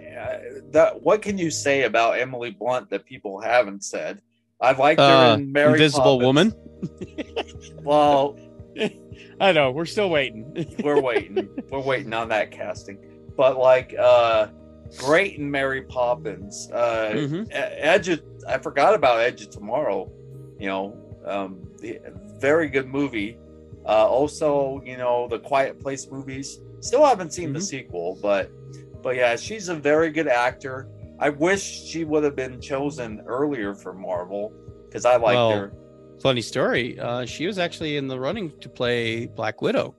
[0.70, 4.22] that what can you say about Emily Blunt that people haven't said?
[4.60, 6.54] I liked her Uh, in Mary Invisible Poppins.
[6.54, 7.74] Woman.
[7.82, 8.38] Well,
[9.40, 10.76] I know we're still waiting.
[10.84, 11.48] we're waiting.
[11.70, 12.98] we're waiting on that casting.
[13.36, 14.46] But like, uh,
[14.98, 16.70] great in Mary Poppins.
[16.72, 17.48] Uh, Mhm.
[17.48, 18.08] E- Edge.
[18.08, 20.10] Of, I forgot about Edge of Tomorrow.
[20.58, 21.98] You know, um, the
[22.38, 23.38] very good movie.
[23.86, 26.60] Uh, also, you know, the Quiet Place movies.
[26.80, 27.62] Still haven't seen the Mhm.
[27.62, 28.50] sequel, but
[29.02, 30.86] but yeah, she's a very good actor.
[31.18, 34.52] I wish she would have been chosen earlier for Marvel
[34.86, 35.72] because I liked Well, her.
[36.22, 36.98] Funny story.
[36.98, 39.94] Uh, she was actually in the running to play Black Widow,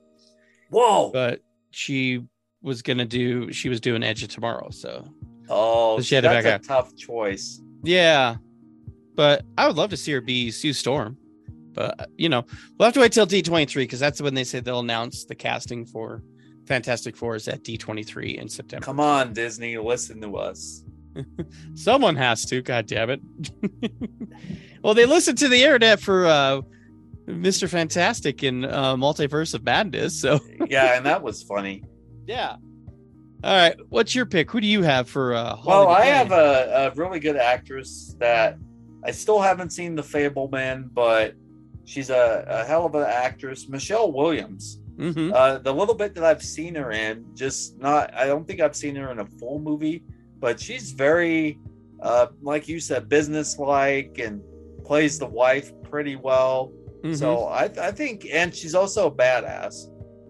[0.70, 1.10] Whoa!
[1.10, 2.24] but she
[2.62, 3.52] was gonna do.
[3.52, 4.70] She was doing Edge of Tomorrow.
[4.70, 5.06] So
[5.48, 6.64] oh, she had to that's back a out.
[6.64, 7.60] tough choice.
[7.82, 8.36] yeah,
[9.14, 11.16] but I would love to see her be Sue Storm.
[11.72, 12.44] But you know,
[12.78, 15.24] we'll have to wait till D twenty three because that's when they say they'll announce
[15.24, 16.22] the casting for
[16.66, 18.84] Fantastic Four is at D twenty three in September.
[18.84, 20.84] Come on, Disney, listen to us.
[21.74, 22.62] Someone has to.
[22.62, 23.20] God damn it.
[24.82, 26.60] well, they listened to the internet for uh,
[27.26, 27.68] Mr.
[27.68, 30.18] Fantastic and uh, Multiverse of Madness.
[30.20, 31.84] So Yeah, and that was funny.
[32.26, 32.56] Yeah.
[33.44, 33.76] All right.
[33.88, 34.50] What's your pick?
[34.50, 38.56] Who do you have for uh Well, I have a, a really good actress that
[39.04, 41.34] I still haven't seen The Fabelman, but
[41.84, 44.78] she's a, a hell of an actress, Michelle Williams.
[44.96, 45.32] Mhm.
[45.32, 48.76] Uh, the little bit that I've seen her in, just not, I don't think I've
[48.76, 50.04] seen her in a full movie,
[50.38, 51.58] but she's very,
[52.00, 54.40] uh, like you said, businesslike and
[54.84, 56.72] plays the wife pretty well.
[57.02, 57.16] Mhm.
[57.16, 59.74] So I, I think, and she's also a badass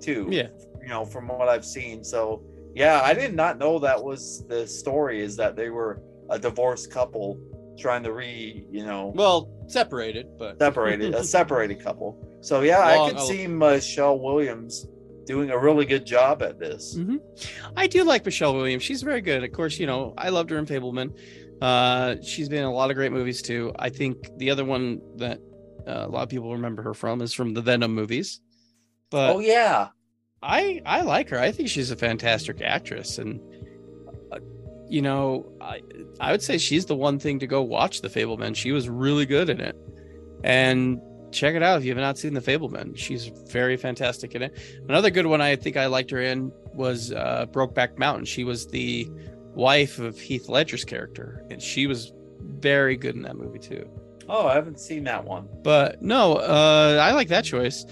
[0.01, 0.29] too.
[0.31, 0.49] Yeah.
[0.83, 2.03] You know, from what I've seen.
[2.05, 2.43] So
[2.75, 5.21] yeah, I did not know that was the story.
[5.23, 7.39] Is that they were a divorced couple
[7.79, 12.19] trying to re, you know, well separated, but separated, a separated couple.
[12.43, 14.87] So yeah, I Long- could see Michelle Williams
[15.25, 16.97] doing a really good job at this.
[16.99, 17.19] Mhm.
[17.77, 18.83] I do like Michelle Williams.
[18.83, 19.45] She's very good.
[19.45, 21.17] Of course, you know, I loved her in Fabelman.
[21.63, 23.73] Uh, she's been in a lot of great movies too.
[23.79, 25.39] I think the other one that
[25.87, 28.41] uh, a lot of people remember her from is from the Venom movies.
[29.11, 29.89] But oh yeah,
[30.43, 31.39] I I like her.
[31.39, 33.41] I think she's a fantastic actress, and
[34.33, 34.39] uh,
[34.89, 35.83] you know, I
[36.21, 38.57] I would say she's the one thing to go watch the Fabelman.
[38.57, 39.77] She was really good in it,
[40.43, 41.01] and
[41.31, 42.97] check it out if you have not seen the Fabelman.
[42.97, 44.59] She's very fantastic in it.
[44.89, 48.25] Another good one I think I liked her in was uh, Brokeback Mountain.
[48.25, 49.09] She was the
[49.55, 53.89] wife of Heath Ledger's character, and she was very good in that movie too.
[54.29, 55.49] Oh, I haven't seen that one.
[55.63, 57.85] But no, uh, I like that choice.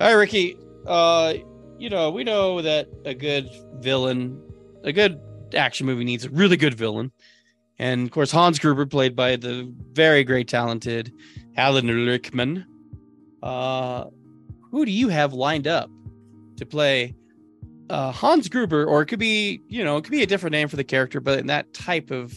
[0.00, 0.56] All right, Ricky.
[0.86, 1.34] Uh,
[1.78, 4.40] you know, we know that a good villain,
[4.82, 5.20] a good
[5.54, 7.12] action movie needs a really good villain.
[7.78, 11.12] And of course, Hans Gruber, played by the very great, talented
[11.56, 12.66] Alan Rickman.
[13.42, 14.06] Uh,
[14.70, 15.88] who do you have lined up
[16.56, 17.14] to play
[17.88, 18.84] uh, Hans Gruber?
[18.84, 21.20] Or it could be, you know, it could be a different name for the character,
[21.20, 22.34] but in that type of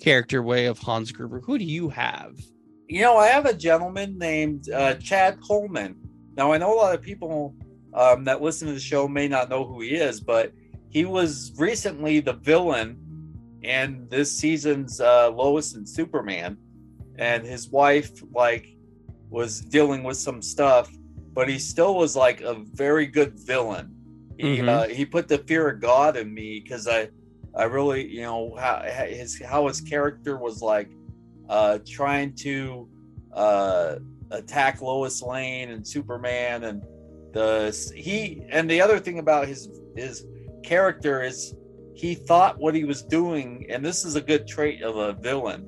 [0.00, 2.40] character way of Hans Gruber, who do you have?
[2.88, 5.96] You know, I have a gentleman named uh, Chad Coleman.
[6.34, 7.54] Now, I know a lot of people
[7.94, 10.52] um, that listen to the show may not know who he is, but
[10.88, 12.98] he was recently the villain
[13.62, 16.56] in this season's uh, Lois and Superman,
[17.18, 18.66] and his wife like
[19.30, 20.90] was dealing with some stuff,
[21.32, 23.94] but he still was like a very good villain.
[24.38, 24.68] He Mhm.
[24.68, 27.08] uh, he put the fear of God in me because I
[27.54, 30.90] I really you know how his how his character was like
[31.48, 32.88] uh, trying to
[33.32, 33.96] uh,
[34.30, 36.82] attack Lois Lane and Superman and
[37.32, 40.26] the he and the other thing about his his
[40.62, 41.54] character is
[41.94, 45.66] he thought what he was doing and this is a good trait of a villain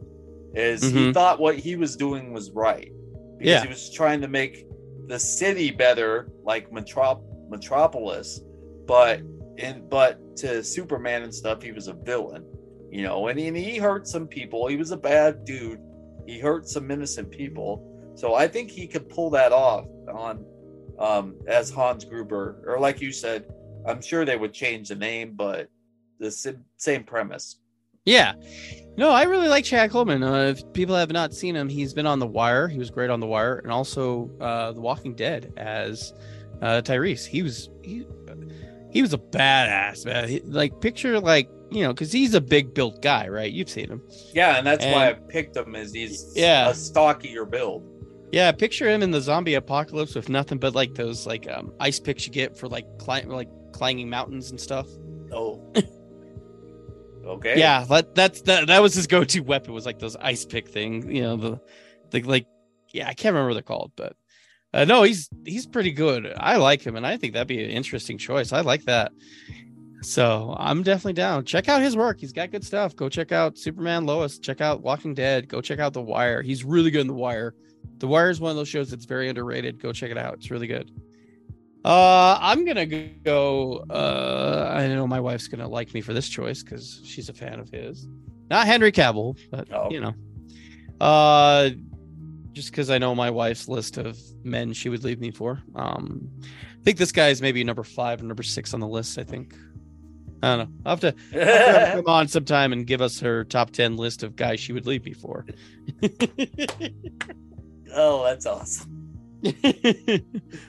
[0.54, 1.14] is he Mhm.
[1.14, 2.90] thought what he was doing was right
[3.38, 3.62] because Yeah.
[3.62, 4.66] he was trying to make
[5.08, 8.40] the city better like Metrop- metropolis
[8.86, 9.20] but
[9.58, 12.44] in but to superman and stuff he was a villain
[12.90, 15.80] you know and he, and he hurt some people he was a bad dude
[16.26, 17.72] he hurt some innocent people
[18.14, 20.44] so i think he could pull that off on
[20.98, 23.44] um as hans gruber or like you said
[23.86, 25.68] i'm sure they would change the name but
[26.20, 27.56] the sa- same premise
[28.06, 28.34] Yeah.
[28.96, 30.22] No, I really like Chad Coleman.
[30.22, 32.68] Uh, if people have not seen him, he's been on The Wire.
[32.68, 36.12] He was great on The Wire, and also uh, The Walking Dead as
[36.62, 37.26] uh, Tyreese.
[37.26, 38.06] He was he
[38.92, 40.28] he was a badass man.
[40.28, 43.50] He- like picture like you know because he's a big built guy, right?
[43.50, 44.02] You've seen him.
[44.32, 46.68] yeah and that's why i picked him as he's Yeah.
[46.68, 47.82] a stockier build
[48.34, 52.00] Yeah, picture him in the zombie apocalypse with nothing but like those like um, ice
[52.00, 54.88] picks you get for like climb like climbing mountains and stuff.
[55.32, 55.62] oh
[57.24, 60.68] okay Yeah, that that's that that was his go-to weapon was like those ice pick
[60.68, 61.60] thing, you know, the
[62.10, 62.48] the like
[62.92, 64.16] yeah, I can't remember what they're called, but
[64.72, 66.32] uh, no, he's he's pretty good.
[66.36, 68.52] I like him and I think that'd be an interesting choice.
[68.52, 69.12] I like that.
[70.02, 71.44] So, I'm definitely down.
[71.44, 72.18] Check out his work.
[72.20, 72.96] He's got good stuff.
[72.96, 76.42] Go check out Superman Lois, check out Walking Dead, go check out The Wire.
[76.42, 77.54] He's really good in The Wire.
[77.98, 79.80] The Wire is one of those shows that's very underrated.
[79.80, 80.34] Go check it out.
[80.34, 80.90] It's really good.
[81.84, 83.84] Uh, I'm gonna go.
[83.90, 87.60] Uh, I know my wife's gonna like me for this choice because she's a fan
[87.60, 88.08] of his.
[88.50, 89.90] Not Henry Cavill, but Oh.
[89.90, 90.14] you know,
[91.00, 91.70] uh,
[92.52, 95.60] just because I know my wife's list of men she would leave me for.
[95.74, 99.18] Um, I think this guy is maybe number five or number six on the list.
[99.18, 99.54] I think.
[100.42, 100.74] I don't know.
[100.84, 103.96] I'll have to, I'll have to come on sometime and give us her top ten
[103.96, 105.44] list of guys she would leave me for.
[107.94, 108.90] oh that's awesome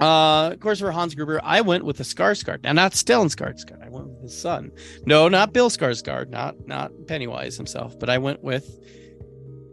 [0.00, 2.62] Uh, of course, for Hans Gruber, I went with the Skarsgård.
[2.62, 3.84] Now, not Stellan Skarsgård.
[3.84, 4.72] I went with his son.
[5.04, 6.30] No, not Bill Skarsgård.
[6.30, 7.98] Not not Pennywise himself.
[7.98, 8.78] But I went with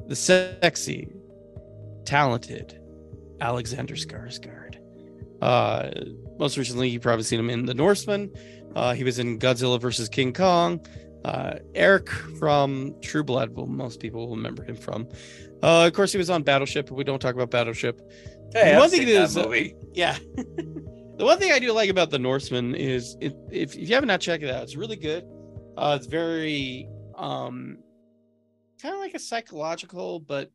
[0.07, 1.07] the sexy,
[2.03, 2.77] talented
[3.39, 4.75] Alexander Skarsgård.
[5.41, 5.91] Uh,
[6.37, 8.29] most recently, you probably seen him in The Norseman.
[8.75, 10.85] Uh, he was in Godzilla versus King Kong.
[11.27, 12.09] Uh, Eric
[12.39, 13.53] from True Blood.
[13.53, 15.09] Well, most people will remember him from.
[15.61, 16.87] Uh, of course, he was on Battleship.
[16.87, 17.99] But we don't talk about Battleship.
[18.53, 20.17] hey One I've thing seen that is, uh, movie Yeah.
[20.37, 24.05] the one thing I do like about the Norseman is it, if, if you have
[24.05, 25.25] not checked it out, it's really good.
[25.75, 26.87] Uh, it's very
[27.17, 27.79] um,
[28.81, 30.49] kind of like a psychological, but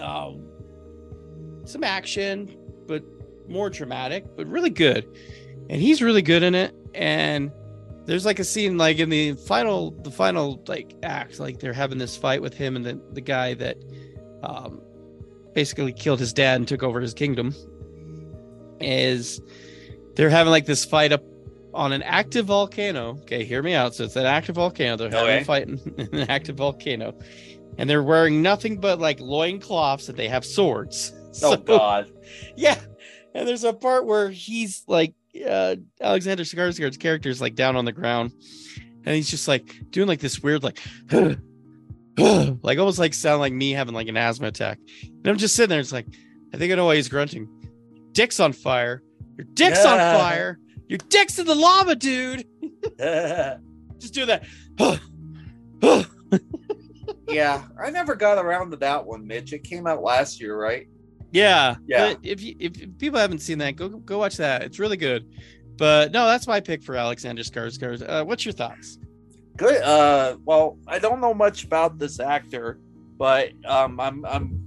[0.00, 0.48] um,
[1.66, 2.56] some action,
[2.88, 3.04] but
[3.50, 5.06] more dramatic, but really good.
[5.68, 6.74] And he's really good in it.
[6.94, 7.52] And
[8.06, 11.98] there's like a scene like in the final, the final like act, like they're having
[11.98, 13.76] this fight with him and the the guy that
[14.42, 14.80] um,
[15.54, 17.54] basically killed his dad and took over his kingdom
[18.80, 19.40] is
[20.16, 21.22] they're having like this fight up
[21.74, 23.10] on an active volcano.
[23.22, 23.94] Okay, hear me out.
[23.94, 24.96] So it's an active volcano.
[24.96, 25.40] They're having Okay.
[25.40, 25.80] a fight in
[26.12, 27.14] an active volcano.
[27.78, 31.12] And they're wearing nothing but like loincloths and they have swords.
[31.14, 32.10] oh So- god
[32.56, 32.78] yeah.
[33.34, 35.14] And there's a part where he's like
[35.48, 38.32] uh Alexander Skarsgård's character is like down on the ground
[39.04, 40.78] and he's just like doing like this weird like
[42.18, 44.78] like almost like sound like me having like an asthma attack.
[45.02, 46.06] And I'm just sitting there, it's like,
[46.52, 47.48] I think I know why he's grunting.
[48.12, 49.02] Dick's on fire.
[49.38, 50.58] Your dick's on fire.
[50.88, 52.46] Your dick's in the lava, dude.
[53.98, 54.44] Just do that.
[57.28, 60.88] yeah i never got around to that one mitch it came out last year right
[61.32, 62.08] Yeah, Yeah.
[62.14, 64.62] But if you if people haven't seen that, go go watch that.
[64.62, 65.26] It's really good.
[65.78, 68.06] But no, that's my pick for Alexander Skarsgård.
[68.08, 68.98] Uh, what's your thoughts?
[69.56, 69.82] Good.
[69.82, 72.78] Uh, well, I don't know much about this actor,
[73.18, 74.60] but um, I'm I'm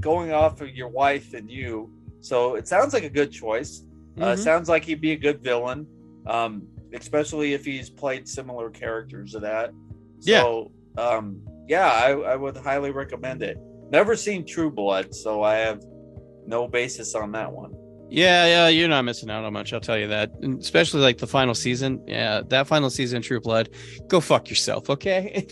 [0.00, 3.82] going off of your wife and you, so it sounds like a good choice.
[4.20, 4.38] Uh, Mhm.
[4.38, 5.86] sounds like he'd be a good villain,
[6.26, 9.72] um, especially if he's played similar characters to that.
[10.20, 13.56] So, um, yeah, I, I would highly recommend it.
[13.90, 15.82] Never seen True Blood, so I have
[16.46, 17.72] no basis on that one.
[18.10, 19.72] Yeah, yeah, you're not missing out on much.
[19.72, 20.30] I'll tell you that.
[20.42, 22.04] And especially like the final season.
[22.06, 23.70] Yeah, that final season, True Blood.
[24.08, 25.46] Go fuck yourself, okay?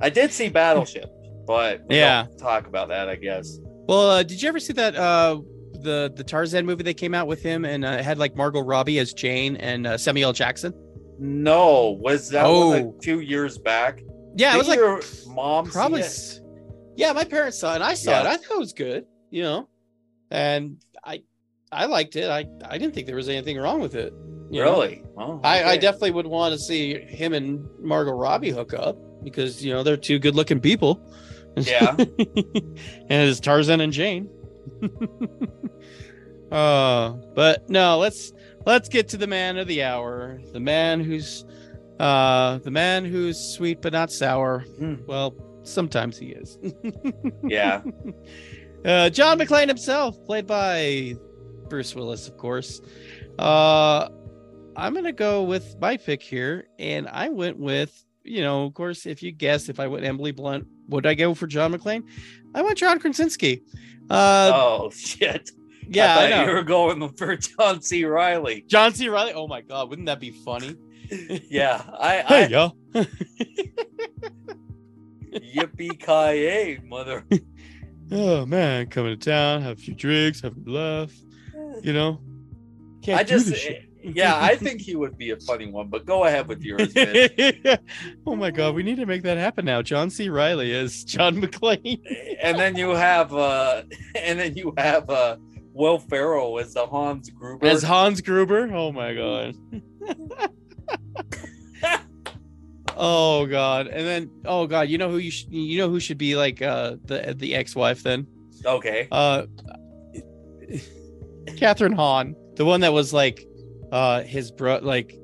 [0.00, 1.10] I did see Battleship,
[1.46, 2.26] but we Yeah.
[2.38, 3.58] talk about that, I guess.
[3.86, 5.40] well, uh, did you ever see that uh
[5.82, 8.98] the the Tarzan movie that came out with him and uh, had like Margot Robbie
[9.00, 10.32] as Jane and uh, Samuel.
[10.32, 10.72] Jackson?
[11.18, 12.94] No, was that one Oh.
[12.98, 14.00] a few years back?
[14.36, 14.80] Yeah, it was like
[15.34, 16.02] mom probably.
[16.96, 17.76] Yeah, my parents saw it.
[17.76, 18.26] and I saw it.
[18.26, 19.04] I thought it was good.
[19.30, 19.68] You know,
[20.32, 21.22] and I
[21.70, 22.28] I liked it.
[22.28, 24.12] I I didn't think there was anything wrong with it.
[24.50, 25.02] Really?
[25.16, 29.64] Oh, I, I definitely would want to see him and Margot Robbie hook up because
[29.64, 31.00] you know they're two good looking people.
[31.54, 31.94] Yeah.
[31.98, 32.08] and
[33.10, 34.30] it's Tarzan and Jane.
[36.50, 38.32] uh but no, let's
[38.64, 40.40] let's get to the man of the hour.
[40.54, 41.44] The man who's
[42.00, 44.60] uh the man who's sweet but not sour.
[44.78, 44.94] Hmm.
[45.06, 46.58] Well, sometimes he is.
[47.44, 47.82] Yeah.
[48.84, 51.14] Uh, John McClane himself, played by
[51.68, 52.80] Bruce Willis, of course.
[53.38, 54.08] Uh,
[54.76, 59.06] I'm gonna go with my pick here, and I went with, you know, of course,
[59.06, 62.02] if you guess, if I went Emily Blunt, would I go for John McClane?
[62.54, 63.62] I went John Krasinski.
[64.10, 65.50] Uh, oh shit.
[65.88, 68.04] yeah, I I, you were going for John C.
[68.04, 68.64] Reilly.
[68.66, 69.08] John C.
[69.08, 69.32] Reilly.
[69.32, 70.76] Oh my God, wouldn't that be funny?
[71.50, 71.82] Yeah.
[72.00, 72.72] I, I Hey, yo.
[75.34, 77.24] yippee ki yay, mother.
[78.10, 81.12] Oh man, coming to town, have a few drinks, have a laugh.
[81.82, 82.20] You know,
[83.02, 83.68] can't I just this
[84.04, 86.92] yeah, I think he would be a funny one, but go ahead with yours,
[88.26, 89.80] oh my god, we need to make that happen now.
[89.80, 90.28] John C.
[90.28, 92.00] Reilly is John McClane.
[92.42, 93.82] and then you have uh
[94.14, 95.36] and then you have uh
[95.72, 97.66] Will Ferrell as the Hans Gruber.
[97.66, 98.68] As Hans Gruber.
[98.74, 99.56] Oh my god.
[102.96, 103.86] Oh god.
[103.88, 106.60] And then oh god, you know who you sh- you know who should be like
[106.62, 108.26] uh the the ex-wife then?
[108.64, 109.08] okay.
[109.10, 109.46] Uh
[111.58, 113.44] Kathryn Hahn, the one that was like
[113.90, 115.14] uh his bro like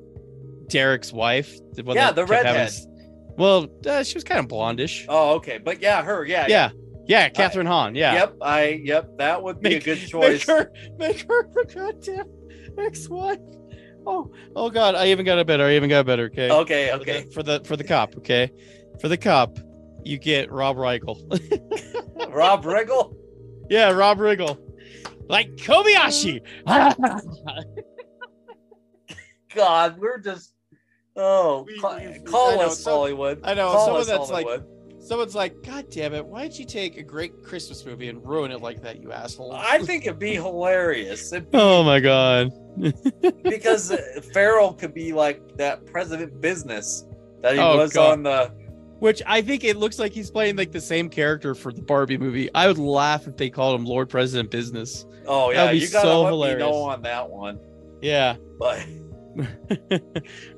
[0.67, 1.57] Derek's wife.
[1.73, 2.85] The one Yeah, the kept having redhead.
[3.37, 5.05] Well, uh, she was kind of blondish.
[5.07, 5.57] Oh, okay.
[5.59, 6.47] But yeah, her, yeah.
[6.49, 6.71] yeah.
[7.07, 7.95] Yeah, Kathryn Hahn.
[7.95, 8.13] Yeah.
[8.13, 10.45] Yep, I yep, that would be Make- a good choice.
[10.45, 12.25] Make her, make her the goddamn
[12.77, 13.39] ex-wife.
[14.05, 14.95] Oh, oh God!
[14.95, 15.65] I even got a better.
[15.65, 16.25] I even got a better.
[16.25, 16.49] Okay.
[16.51, 17.25] Okay, For the- okay.
[17.31, 18.15] For the for the cop.
[18.17, 18.49] Okay.
[19.01, 19.57] For the cop,
[20.03, 21.19] you get Rob Riggle.
[22.33, 23.15] Rob Riggle?
[23.69, 24.57] yeah, Rob Riggle.
[25.29, 26.41] Like Kobayashi.
[29.55, 30.53] God, we're just
[31.15, 33.41] oh We- ca- we- call us so- Hollywood.
[33.43, 34.67] I know Call someone us that's like Hollywood.
[34.99, 36.25] Someone's like, God damn it!
[36.25, 39.53] Why'd you take a great Christmas movie and ruin it like that, you asshole?
[39.53, 42.51] I think it'd be hilarious It'd be- oh my God.
[43.43, 43.97] because uh,
[44.33, 47.05] Ferrell could be like that president business
[47.41, 48.11] that he Oh, was God.
[48.11, 48.51] on the
[48.99, 52.17] Which I think it looks like he's playing like the same character for the Barbie
[52.17, 52.49] movie.
[52.53, 55.05] I would laugh if they called him Lord President Business.
[55.25, 56.57] Oh yeah, That'd be you gotta so let hilarious.
[56.65, 57.59] me know on that one.
[58.01, 58.35] Yeah.
[58.59, 58.85] But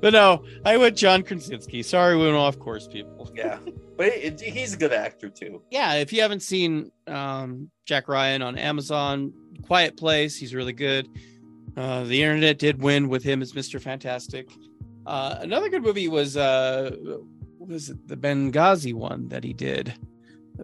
[0.00, 1.82] but no, I went John Krasinski.
[1.82, 3.30] Sorry, we went off course, people.
[3.34, 3.58] yeah,
[3.96, 5.62] but it, he's a good actor too.
[5.70, 9.32] Yeah, if you haven't seen um, Jack Ryan on Amazon,
[9.66, 11.08] Quiet Place, he's really good.
[11.76, 13.80] Uh, the internet did win with him as Mr.
[13.80, 14.50] Fantastic.
[15.06, 16.90] Uh, another good movie was uh,
[17.58, 19.94] was it the Benghazi one that he did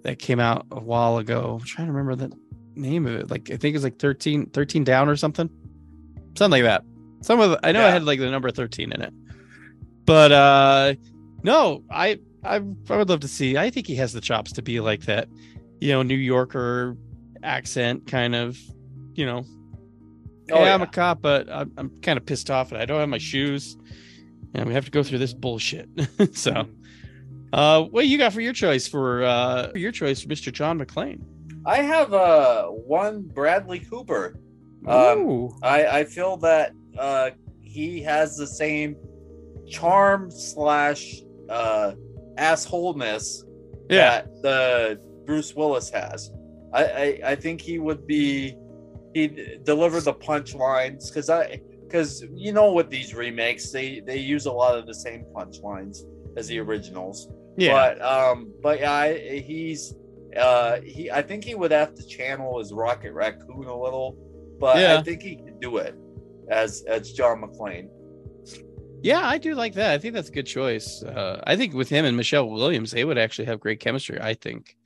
[0.03, 1.59] that came out a while ago.
[1.61, 2.37] I'm trying to remember the
[2.74, 3.31] name of it.
[3.31, 5.49] Like I think it's like 13, 13 down or something.
[6.37, 6.85] Something like that.
[7.22, 9.12] Some of I know I had like the number 13 in it.
[10.05, 10.95] But uh
[11.43, 12.57] no, I I
[12.91, 13.57] I would love to see.
[13.57, 15.29] I think he has the chops to be like that,
[15.81, 16.97] you know, New Yorker
[17.43, 18.59] accent kind of,
[19.15, 19.45] you know.
[20.51, 23.01] Oh, yeah, I'm a cop, but I'm, I'm kind of pissed off and I don't
[23.01, 23.77] have my shoes.
[24.55, 25.89] And we have to go through this bullshit.
[26.33, 26.67] so
[27.53, 30.53] uh what you got for your choice for uh for your choice for Mr.
[30.53, 31.23] John McClane?
[31.67, 34.39] I have uh one Bradley Cooper.
[34.87, 37.31] Um, I I feel that uh
[37.61, 38.97] he has the same
[39.69, 41.17] charm slash
[41.51, 41.93] uh
[42.39, 43.45] assholeness
[43.91, 44.22] Yeah.
[44.22, 46.30] that the Bruce Willis has.
[46.72, 48.57] I, I I think he would be
[49.14, 54.45] he'd deliver the punchlines because I because you know with these remakes they they use
[54.47, 55.99] a lot of the same punchlines
[56.36, 57.28] as the originals.
[57.57, 57.72] Yeah.
[57.72, 59.95] But um but yeah I, he's
[60.36, 64.16] uh he I think he would have to channel his Rocket Raccoon a little,
[64.61, 64.99] but Yeah.
[64.99, 65.95] I think he could do it
[66.51, 67.89] as as John McClane.
[69.03, 69.93] Yeah, I do like that.
[69.93, 71.03] I think that's a good choice.
[71.03, 74.19] Uh, I think with him and Michelle Williams, they would actually have great chemistry.
[74.21, 74.77] I think.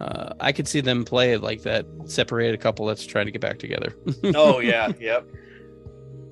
[0.00, 3.58] Uh, I could see them play like that separated couple that's trying to get back
[3.58, 3.94] together.
[4.34, 5.24] Oh yeah, yep.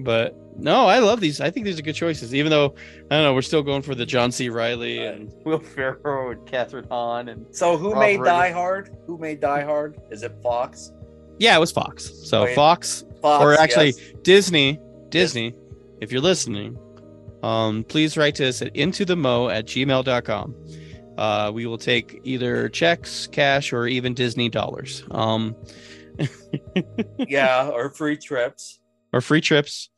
[0.01, 1.41] but no, I love these.
[1.41, 2.35] I think these are good choices.
[2.35, 2.75] Even though
[3.11, 4.49] I don't know, we're still going for the John C.
[4.49, 8.25] Reilly and Will Ferrell and Kathryn Hahn and So who Rob made Riggle.
[8.27, 8.97] Die Hard?
[9.07, 10.01] Who made Die Hard?
[10.11, 10.93] Is it Fox?
[11.39, 12.12] yeah, it was Fox.
[12.29, 12.57] So Wait.
[12.57, 14.12] Fox Fox or actually yes.
[14.23, 15.55] Disney, Disney,
[16.01, 16.77] if you're listening,
[17.43, 20.55] um, please write to us at into the mo at gmail.com.
[21.18, 25.03] Uh, we will take either checks, cash, or even Disney dollars.
[25.11, 25.55] Um,
[27.18, 28.80] yeah, or free trips.
[29.12, 29.90] or free trips,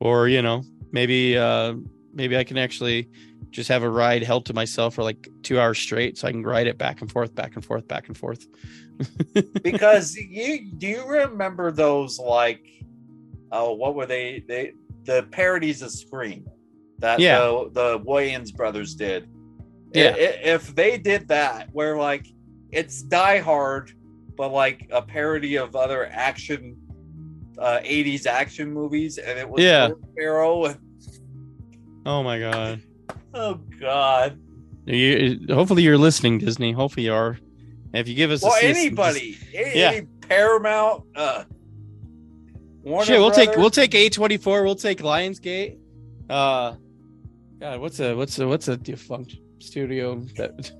[0.00, 1.74] or you know, maybe uh,
[2.14, 3.08] maybe I can actually
[3.50, 6.42] just have a ride held to myself for like two hours straight, so I can
[6.42, 8.46] ride it back and forth, back and forth, back and forth.
[9.62, 12.66] because you do you remember those like
[13.52, 14.72] oh what were they they
[15.04, 16.44] the parodies of Scream
[16.98, 17.38] that Yeah.
[17.38, 19.28] the the Wayans brothers did.
[19.94, 20.14] Yeah.
[20.16, 22.26] If they did that, where like
[22.70, 23.92] it's Die Hard,
[24.36, 26.76] but like a parody of other action,
[27.58, 29.86] uh, '80s action movies, and it was Yeah.
[29.86, 30.76] And,
[32.06, 32.80] Oh my god!
[33.34, 34.38] oh God!
[34.86, 36.72] You, hopefully you're listening, Disney.
[36.72, 37.38] Hopefully you are.
[37.92, 39.90] If you give us Well, a cease and anybody, any, Yeah.
[39.92, 41.44] any Paramount, uh,
[42.82, 44.64] Warner Shit, we'll take we'll take A24.
[44.64, 45.78] We'll take Lionsgate.
[46.30, 46.74] Uh,
[47.60, 50.70] God, what's a what's a what's a defunct studio that?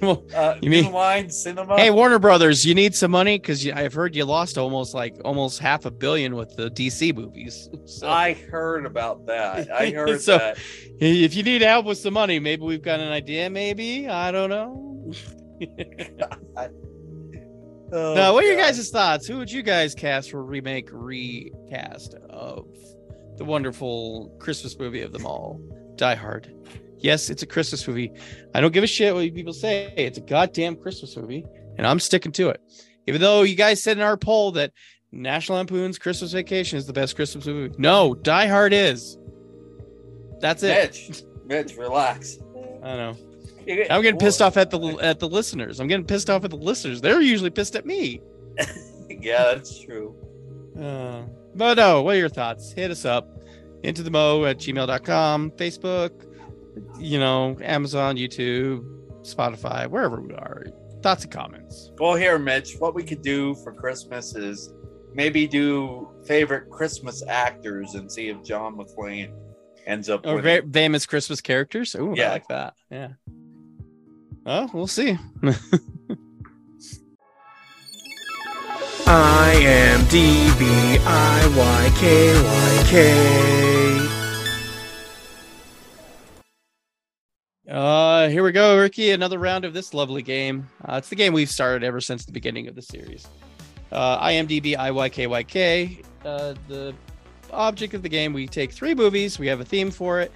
[0.02, 1.76] well, uh, you mean- New Line Cinema.
[1.76, 5.60] hey, Warner Brothers, you need some money because I've heard you lost almost like almost
[5.60, 7.68] half a billion with the DC movies.
[7.86, 9.70] So I heard about that.
[9.70, 10.58] I heard So- that.
[11.00, 13.48] if you need help with some money, maybe we've got an idea.
[13.48, 15.12] Maybe I don't know.
[17.90, 19.26] Oh, now, what are your guys' thoughts?
[19.26, 22.66] Who would you guys cast for remake recast of
[23.38, 25.60] the wonderful Christmas movie of them all,
[25.96, 26.54] Die Hard?
[26.98, 28.12] Yes, it's a Christmas movie.
[28.54, 29.92] I don't give a shit what people say.
[29.96, 31.44] It's a goddamn Christmas movie,
[31.76, 32.60] and I'm sticking to it.
[33.06, 34.72] Even though you guys said in our poll that
[35.12, 39.16] National Lampoon's Christmas Vacation is the best Christmas movie, no, Die Hard is.
[40.40, 40.92] That's it.
[40.92, 42.38] Mitch, Mitch, relax.
[42.82, 43.16] I know.
[43.90, 45.78] I'm getting pissed off at the at the listeners.
[45.80, 47.00] I'm getting pissed off at the listeners.
[47.00, 48.20] They're usually pissed at me.
[49.20, 50.14] Yeah, that's true.
[50.78, 51.22] Uh,
[51.58, 52.72] but no, what are your thoughts?
[52.72, 53.28] Hit us up.
[53.84, 56.10] Into the mo at gmail.com, Facebook,
[56.98, 58.82] you know, Amazon, YouTube,
[59.22, 60.66] Spotify, wherever we are.
[61.02, 61.92] Thoughts and comments.
[61.98, 64.72] Well, here, Mitch, what we could do for Christmas is
[65.14, 69.32] maybe do favorite Christmas actors and see if John McClane
[69.86, 70.26] ends up.
[70.26, 70.72] Or winning.
[70.72, 71.94] famous Christmas characters.
[71.94, 72.32] Ooh, I Yeah.
[72.32, 72.74] like that.
[72.90, 73.08] Yeah.
[74.44, 75.16] Well, we'll see.
[79.08, 84.06] IMDb I Y K Y K.
[87.70, 89.12] Uh, here we go, Ricky.
[89.12, 90.68] Another round of this lovely game.
[90.86, 93.26] Uh, it's the game we've started ever since the beginning of the series.
[93.90, 96.04] Uh, IMDb IYKYK.
[96.26, 96.94] Uh, the
[97.50, 100.30] object of the game, we take three movies, we have a theme for it,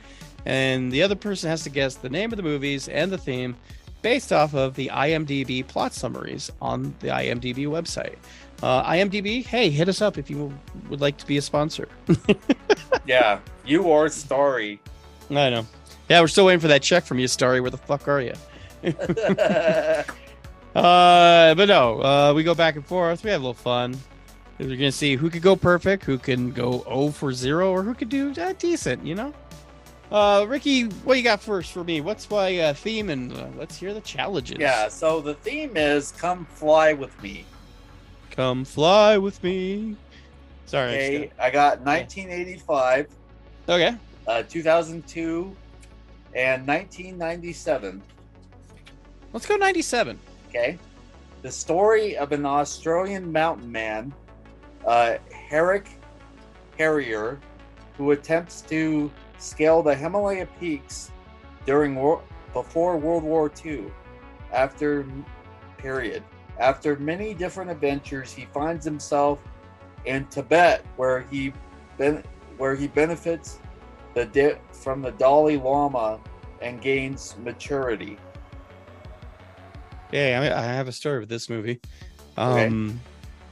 [0.46, 3.54] and the other person has to guess the name of the movies and the theme
[4.02, 8.16] based off of the IMDb plot summaries on the IMDb website.
[8.62, 10.52] Uh, IMDb, hey, hit us up if you
[10.88, 11.88] would like to be a sponsor.
[13.04, 14.78] Yeah, you are Starry.
[15.28, 15.66] I know.
[16.08, 17.60] Yeah, we're still waiting for that check from you, Starry.
[17.60, 18.34] Where the fuck are you?
[20.74, 23.22] Uh, but no, uh, we go back and forth.
[23.24, 23.94] We have a little fun.
[24.58, 27.92] We're gonna see who could go perfect, who can go 0 for zero, or who
[27.92, 29.04] could do uh, decent.
[29.04, 29.34] You know.
[30.10, 32.00] Uh, Ricky, what you got first for me?
[32.00, 33.10] What's my uh, theme?
[33.10, 34.58] And uh, let's hear the challenges.
[34.60, 37.44] yeah, so the theme is "Come Fly with Me."
[38.32, 39.96] Come fly with me.
[40.66, 40.90] Sorry.
[40.90, 43.06] I Okay, just I got 1985,
[43.68, 43.96] okay.
[44.26, 45.54] uh, 2002,
[46.34, 48.02] and 1997.
[49.34, 50.18] Let's go 97.
[50.48, 50.78] Okay.
[51.42, 54.14] The story of an Australian mountain man,
[54.86, 55.88] uh, Herrick
[56.78, 57.38] Harrier,
[57.98, 61.10] who attempts to scale the Himalaya peaks
[61.66, 62.22] during war-
[62.54, 63.84] before World War II.
[64.52, 65.06] After
[65.78, 66.22] period,
[66.59, 69.38] after many different adventures, he finds himself
[70.05, 71.53] in Tibet, where he
[71.98, 72.22] ben-
[72.59, 73.59] where he benefits
[74.14, 76.20] the di- from the Dalai Lama
[76.61, 78.16] and gains maturity.
[80.12, 81.80] Yeah, I, I have a story with this movie.
[82.36, 82.66] Okay.
[82.66, 83.00] Um,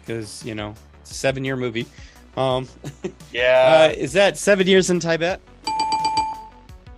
[0.01, 1.87] because you know it's a seven-year movie.
[2.37, 2.69] Um,
[3.33, 3.89] Yeah.
[3.91, 5.41] uh, is that seven years in Tibet?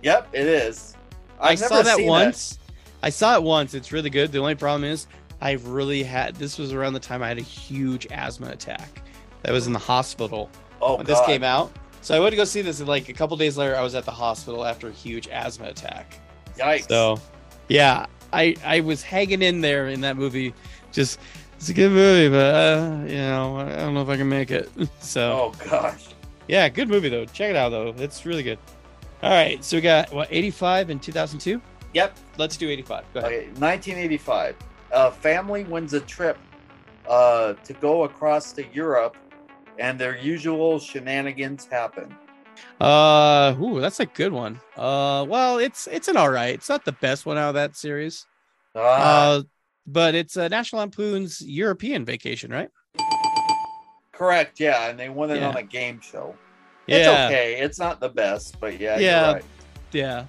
[0.01, 0.95] Yep, it is.
[1.39, 2.59] I I've saw never that once.
[3.01, 3.73] I saw it once.
[3.73, 4.31] It's really good.
[4.31, 5.07] The only problem is
[5.43, 9.01] I really had this was around the time I had a huge asthma attack.
[9.41, 10.49] That was in the hospital
[10.81, 11.69] Oh, when this came out.
[12.01, 13.93] So I went to go see this, and like a couple days later, I was
[13.93, 16.17] at the hospital after a huge asthma attack.
[16.57, 16.87] Yikes.
[16.87, 17.19] So,
[17.67, 20.53] yeah, I I was hanging in there in that movie.
[20.93, 21.19] Just
[21.57, 24.49] it's a good movie, but uh, you know, I don't know if I can make
[24.49, 24.69] it.
[25.01, 26.05] So, oh gosh.
[26.47, 27.25] yeah, good movie though.
[27.25, 27.93] Check it out though.
[27.97, 28.59] It's really good.
[29.21, 31.61] All right, so we got what 85 and 2002.
[31.93, 32.17] Yep.
[32.37, 33.03] Let's do 85.
[33.13, 33.31] Go ahead.
[33.31, 34.55] Okay, 1985.
[34.93, 36.37] A family wins a trip
[37.07, 39.17] uh, to go across to Europe,
[39.79, 42.15] and their usual shenanigans happen.
[42.79, 44.59] Uh, ooh, that's a good one.
[44.77, 46.53] Uh, well, it's it's an all right.
[46.53, 48.25] It's not the best one out of that series.
[48.75, 49.43] Ah, Uh,
[49.85, 52.69] but it's uh, National Lampoon's European Vacation, right?
[54.11, 54.59] correct.
[54.59, 55.49] Yeah, and they won it yeah.
[55.49, 56.35] on a game show.
[56.87, 56.97] Yeah.
[56.97, 57.59] It's okay.
[57.59, 59.33] It's not the best, but yeah, Yeah.
[59.33, 59.45] right.
[59.91, 60.25] Yeah.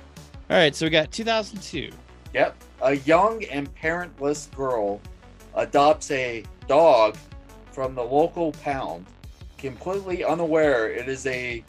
[0.51, 1.91] All right, so we got 2002.
[2.33, 2.57] Yep.
[2.85, 5.01] A young and parentless girl
[5.55, 7.16] adopts a dog
[7.72, 9.07] from the local pound,
[9.57, 11.64] completely unaware it is a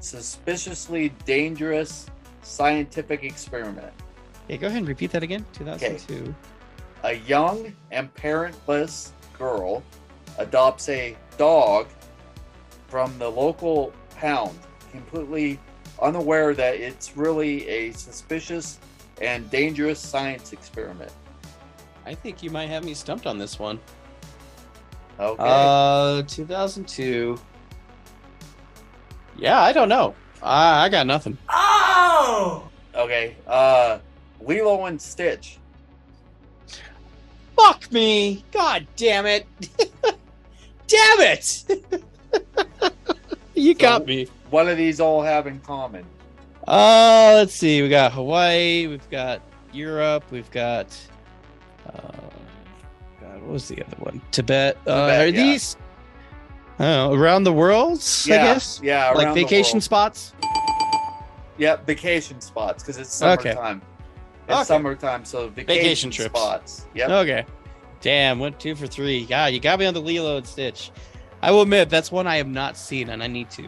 [0.00, 2.06] suspiciously dangerous
[2.42, 3.92] scientific experiment.
[4.46, 5.44] Yeah, go ahead and repeat that again.
[5.52, 6.32] 2002.
[7.02, 9.82] A young and parentless girl
[10.38, 11.88] adopts a dog
[12.86, 14.56] from the local pound,
[14.92, 15.58] completely
[16.00, 18.78] unaware that it's really a suspicious
[19.22, 21.12] and dangerous science experiment.
[22.04, 23.78] I think you might have me stumped on this one.
[25.18, 25.42] Okay.
[25.42, 27.38] Uh, 2002.
[29.38, 30.14] Yeah, I don't know.
[30.42, 31.38] I, I got nothing.
[31.48, 32.68] Oh!
[32.94, 33.36] Okay.
[33.46, 33.98] Uh
[34.40, 35.58] Lilo and Stitch.
[37.56, 38.44] Fuck me!
[38.50, 39.46] God damn it!
[40.88, 41.64] damn it!
[43.54, 44.26] you got me.
[44.50, 46.04] What do these all have in common?
[46.72, 47.82] Uh, let's see.
[47.82, 48.86] We got Hawaii.
[48.86, 49.42] We've got
[49.74, 50.24] Europe.
[50.30, 50.86] We've got.
[51.86, 52.00] Uh,
[53.20, 54.22] God, what was the other one?
[54.30, 54.78] Tibet.
[54.86, 55.30] uh, are yeah.
[55.30, 55.76] these?
[56.78, 58.80] I around the world, Yeah, I guess.
[58.82, 60.32] yeah, like around the vacation spots.
[61.58, 63.50] Yeah, vacation spots because it's Okay.
[63.50, 63.82] summertime.
[64.48, 64.64] It's Okay.
[64.64, 66.40] summertime, so vacation, Vacation trips.
[66.40, 66.86] spots.
[66.94, 67.10] Yep.
[67.10, 67.44] Okay.
[68.00, 69.26] Damn, went two for three.
[69.26, 70.90] God, you got me on the Lilo and Stitch.
[71.42, 73.64] I will admit that's one I have not seen, and I need to.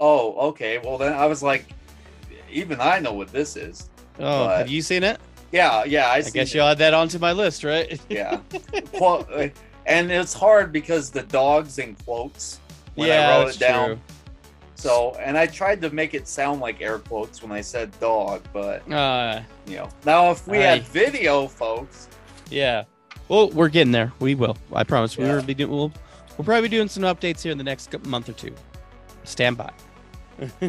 [0.00, 0.78] Oh, okay.
[0.78, 1.66] Well, then I was like,
[2.50, 3.88] even I know what this is.
[4.18, 5.20] Oh, But- have you seen it?
[5.52, 6.06] Yeah, yeah.
[6.08, 6.54] I, I guess it.
[6.54, 8.00] you'll add that onto my list, right?
[8.08, 8.40] Yeah.
[9.00, 9.48] Uh,
[9.86, 12.60] and it's hard because the dog's in quotes
[12.94, 13.86] when yeah, I wrote it down.
[13.88, 13.98] true.
[14.76, 18.42] So, and I tried to make it sound like air quotes when I said dog,
[18.52, 19.88] but Uh, you know.
[20.06, 20.76] Now, if we Aye.
[20.76, 22.08] had video, folks,
[22.50, 22.84] yeah.
[23.28, 24.12] Well, we're getting there.
[24.20, 24.56] We will.
[24.72, 25.16] I promise.
[25.18, 25.34] Yeah.
[25.34, 25.70] will be doing.
[25.70, 25.92] We'll,
[26.38, 28.54] we'll probably be doing some updates here in the next month or two.
[29.24, 29.72] Stand by.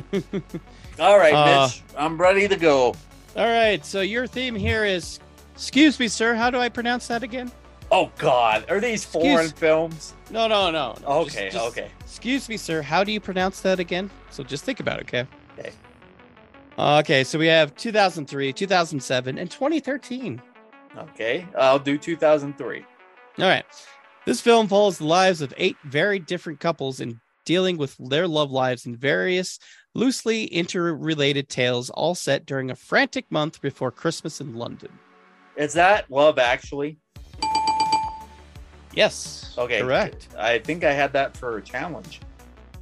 [0.99, 2.95] all right, Uh, Mitch, I'm ready to go.
[3.35, 3.83] All right.
[3.85, 5.19] So your theme here is.
[5.53, 6.33] Excuse me, sir.
[6.33, 7.51] How do I pronounce that again?
[7.91, 10.13] Oh God, are these foreign Excuse- films?
[10.29, 10.95] No, no, no.
[11.01, 11.07] no.
[11.07, 11.91] Okay, Just- just- okay.
[12.01, 12.81] Excuse me, sir.
[12.81, 14.09] How do you pronounce that again?
[14.31, 15.27] So just think about it, okay?
[15.59, 15.71] Okay.
[16.79, 20.41] Okay, so we have 2003, 2007, and 2013.
[20.97, 22.85] Okay, I'll do 2003.
[23.39, 23.65] All right.
[24.25, 28.51] This film follows the lives of eight very different couples in dealing with their love
[28.51, 29.59] lives in various
[29.93, 34.91] loosely interrelated tales, all set during a frantic month before Christmas in London.
[35.55, 36.97] Is that Love Actually?
[38.93, 39.53] Yes.
[39.57, 40.27] Okay, Correct.
[40.37, 42.19] I think I had that for a challenge.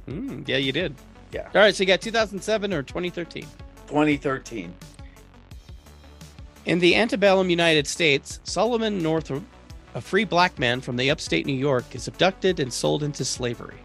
[0.08, 0.94] Mm, yeah, you did.
[1.32, 1.48] Yeah.
[1.54, 3.42] All right, so you got 2007 or 2013.
[3.86, 4.74] 2013.
[6.66, 9.42] In the antebellum United States, Solomon Northup,
[9.94, 13.78] a free black man from the upstate New York, is abducted and sold into slavery.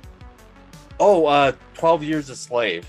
[1.00, 2.88] Oh, uh, 12 Years a Slave.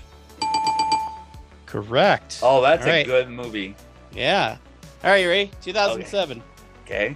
[1.67, 2.39] Correct.
[2.41, 3.05] Oh, that's All a right.
[3.05, 3.75] good movie.
[4.11, 4.57] Yeah.
[5.03, 5.51] All right, you ready?
[5.61, 6.41] 2007.
[6.85, 7.15] Okay.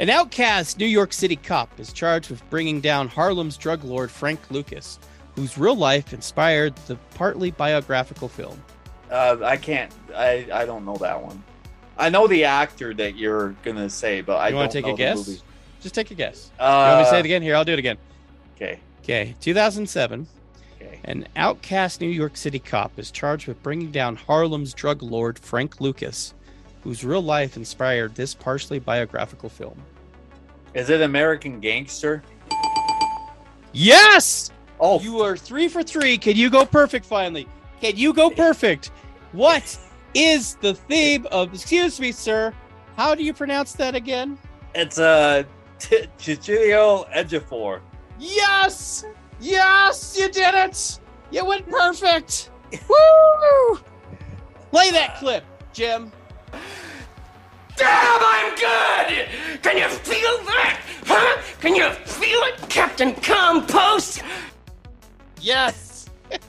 [0.00, 4.40] An outcast New York City cop is charged with bringing down Harlem's drug lord Frank
[4.50, 4.98] Lucas,
[5.36, 8.60] whose real life inspired the partly biographical film.
[9.10, 9.92] Uh, I can't.
[10.16, 11.40] I I don't know that one.
[11.96, 14.96] I know the actor that you're gonna say, but I You want to take a
[14.96, 15.16] guess?
[15.28, 15.40] movie.
[15.80, 16.50] Just take a guess.
[16.58, 17.42] Uh, you want me to say it again?
[17.42, 17.98] Here, I'll do it again.
[18.56, 18.80] Okay.
[19.02, 20.26] Okay, 2007.
[21.06, 25.80] An outcast New York City cop is charged with bringing down Harlem's drug lord Frank
[25.80, 26.32] Lucas,
[26.82, 29.80] whose real life inspired this partially biographical film.
[30.72, 32.22] Is it American Gangster?
[33.72, 34.50] Yes!
[34.80, 36.16] Oh, You are three for three.
[36.18, 37.46] Can you go perfect finally?
[37.80, 38.90] Can you go perfect?
[39.32, 39.78] What
[40.14, 42.52] is the theme of, excuse me, sir,
[42.96, 44.38] how do you pronounce that again?
[44.74, 45.44] it's uh,
[45.78, 47.80] Chichilio Ejiofor.
[48.18, 49.04] Yes!
[49.44, 50.98] Yes, you did it!
[51.30, 52.50] You went perfect!
[52.88, 53.78] Woo!
[54.70, 56.10] Play that clip, Jim.
[57.76, 59.28] Damn, I'm good!
[59.62, 60.80] Can you feel that?
[61.04, 61.42] Huh?
[61.60, 64.22] Can you feel it, Captain Compost?
[65.42, 66.08] Yes!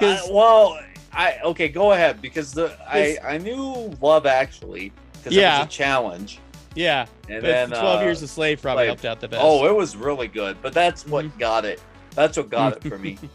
[0.00, 0.78] I- well,
[1.14, 5.56] I okay, go ahead because the I I knew Love Actually because Yeah.
[5.56, 6.40] it was a challenge,
[6.74, 9.42] yeah, and then Twelve uh, Years a Slave probably like- helped out the best.
[9.44, 11.38] Oh, it was really good, but that's what Mm-hmm.
[11.38, 11.80] got it.
[12.14, 13.18] That's what got it for me.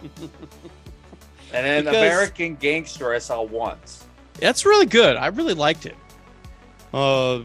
[1.51, 4.05] And then Because- American Gangster, I saw once.
[4.35, 5.15] That's really good.
[5.17, 5.95] I really liked it.
[6.93, 7.39] Uh,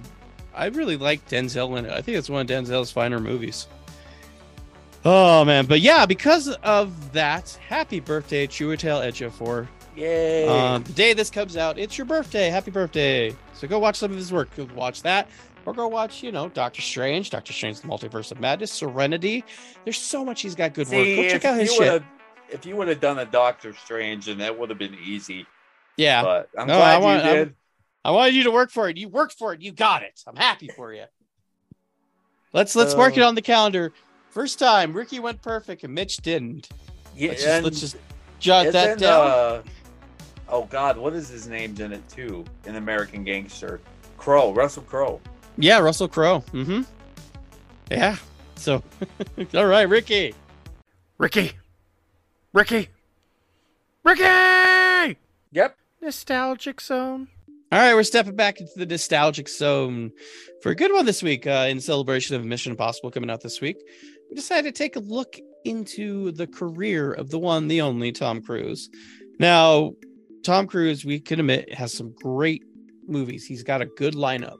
[0.55, 1.91] I really liked Denzel in it.
[1.93, 3.67] I think it's one of Denzel's finer movies.
[5.07, 9.67] Oh man, but yeah, because of that, happy birthday, Chiwetel Ejiofor.
[9.97, 10.49] Yay!
[10.49, 12.49] Um, the day this comes out, it's your birthday.
[12.51, 13.35] Happy birthday!
[13.55, 14.55] So go watch some of his work.
[14.57, 15.29] Go watch that,
[15.67, 19.45] or go watch, you know, Doctor Strange, Doctor Strange: The Multiverse of Madness, Serenity.
[19.85, 21.05] There's so much he's got good work.
[21.07, 22.03] Go check out his you shit.
[22.51, 25.47] If you would have done a Doctor Strange, and that would have been easy.
[25.97, 27.55] Yeah, But I'm No, glad I want- you I'm- did.
[28.05, 28.97] I wanted you to work for it.
[28.99, 29.63] You worked for it.
[29.63, 30.21] You got it.
[30.27, 31.05] I'm happy for you.
[32.53, 33.93] Let's let's mark it on the calendar.
[34.31, 36.69] First time Ricky went perfect and Mitch didn't.
[37.17, 37.97] Yeah, let's, just, let's just
[38.41, 39.27] jot that down.
[39.27, 39.63] uh,
[40.49, 42.45] oh God, what is his name's in it too?
[42.67, 43.81] In American Gangster,
[44.19, 45.21] Crow, Russell Crowe.
[45.57, 46.41] Yeah, Russell Crowe.
[46.53, 46.83] Mm-hmm.
[47.91, 48.17] Yeah.
[48.57, 48.83] So,
[49.55, 50.35] all right, Ricky.
[51.19, 51.53] Ricky.
[52.53, 52.89] Ricky.
[54.05, 55.19] Ricky!
[55.53, 55.77] Yep.
[56.03, 57.29] Nostalgic zone.
[57.73, 60.13] All right, we're stepping back into the nostalgic zone
[60.63, 63.61] for a good one this week uh, in celebration of Mission Impossible coming out this
[63.61, 63.77] week.
[64.29, 68.43] We decided to take a look into the career of the one, the only Tom
[68.43, 68.91] Cruise.
[69.41, 69.93] Now,
[70.45, 72.63] Tom Cruise, we can admit, has some great
[73.09, 73.47] movies.
[73.47, 74.59] He's got a good lineup.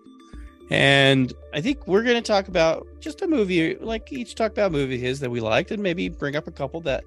[0.71, 4.73] And I think we're going to talk about just a movie, like each talk about
[4.73, 7.05] movie his that we liked, and maybe bring up a couple that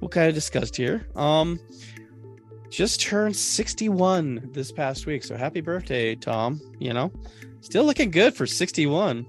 [0.00, 1.06] we'll kind of discussed here.
[1.16, 1.58] Um,
[2.68, 5.24] just turned 61 this past week.
[5.24, 6.60] So happy birthday, Tom.
[6.78, 7.10] You know,
[7.60, 9.26] still looking good for 61.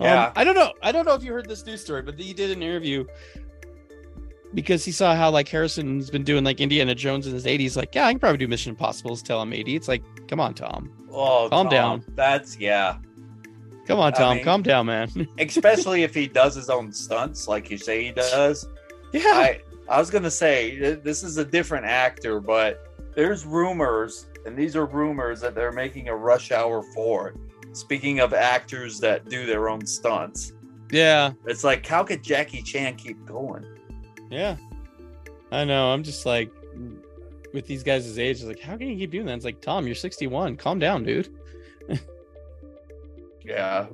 [0.00, 0.26] Yeah.
[0.26, 0.72] Um, I don't know.
[0.82, 3.06] I don't know if you heard this news story, but he did an interview
[4.54, 7.76] because he saw how like Harrison's been doing like Indiana Jones in his 80s.
[7.76, 9.76] Like, yeah, I can probably do Mission Impossible till I'm 80.
[9.76, 10.90] It's like, come on, Tom.
[11.10, 12.04] Oh, Calm Tom, down.
[12.14, 12.98] That's yeah.
[13.86, 14.36] Come on, I Tom.
[14.36, 15.28] mean- Calm down, man.
[15.38, 18.66] Especially if he does his own stunts, like you say he does.
[19.12, 19.22] yeah.
[19.24, 22.82] I I was gonna say this is a different actor, but
[23.14, 27.34] there's rumors, and these are rumors that they're making a Rush Hour four.
[27.72, 30.54] Speaking of actors that do their own stunts,
[30.90, 31.32] yeah.
[31.46, 33.64] it's like how could Jackie Chan keep going?
[34.30, 34.56] Yeah.
[35.52, 35.92] I know.
[35.92, 36.50] I'm just like,
[37.54, 39.34] with these guys' age, it's like, how can you keep doing that?
[39.36, 40.56] It's like, Tom, you're 61.
[40.56, 41.28] Calm down, dude.
[43.44, 43.86] Yeah,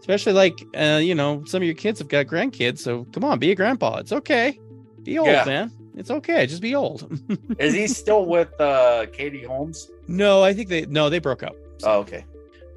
[0.00, 2.78] Especially like, uh, you know, some of your kids have got grandkids.
[2.78, 3.96] So come on, be a grandpa.
[3.98, 4.58] It's okay.
[5.02, 5.44] Be old, Yeah.
[5.44, 5.72] man.
[5.94, 6.46] It's okay.
[6.46, 7.20] Just be old.
[7.58, 9.90] is he still with uh, Katie Holmes?
[10.08, 11.54] no, I think they, no, they broke up.
[11.82, 12.24] Oh, okay.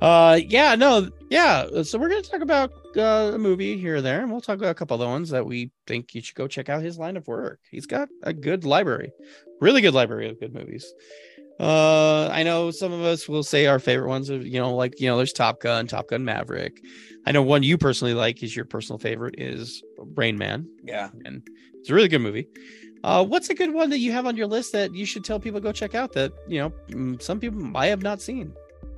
[0.02, 1.66] Uh, yeah, no, yeah.
[1.84, 4.70] So we're gonna talk about uh, a movie here or there, and we'll talk about
[4.72, 7.28] a couple other ones that we think you should go check out his line of
[7.28, 7.60] work.
[7.72, 9.12] He's got a good library,
[9.62, 10.86] really good library of good movies.
[11.60, 15.00] Uh, I know some of us will say our favorite ones are, you know, like
[15.00, 16.82] you know, there's Top Gun, Top Gun Maverick.
[17.26, 19.82] I know one you personally like is your personal favorite is
[20.16, 21.10] Rain Man, Yeah.
[21.24, 21.42] and
[21.76, 22.48] it's a really good movie.
[23.04, 25.40] Uh, what's a good one that you have on your list that you should tell
[25.40, 28.54] people go check out that you know mm, some people might have not seen?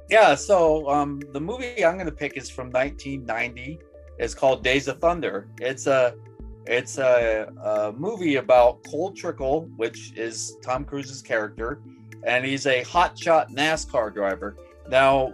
[0.10, 3.80] Yeah, so um, the movie I'm going to pick is from 1990.
[4.20, 5.48] It's called Days of Thunder.
[5.60, 6.16] It's a
[6.66, 11.80] it's a, a movie about Cole Trickle, which is Tom Cruise's character,
[12.24, 14.58] and he's a hotshot NASCAR driver.
[14.90, 15.34] Now,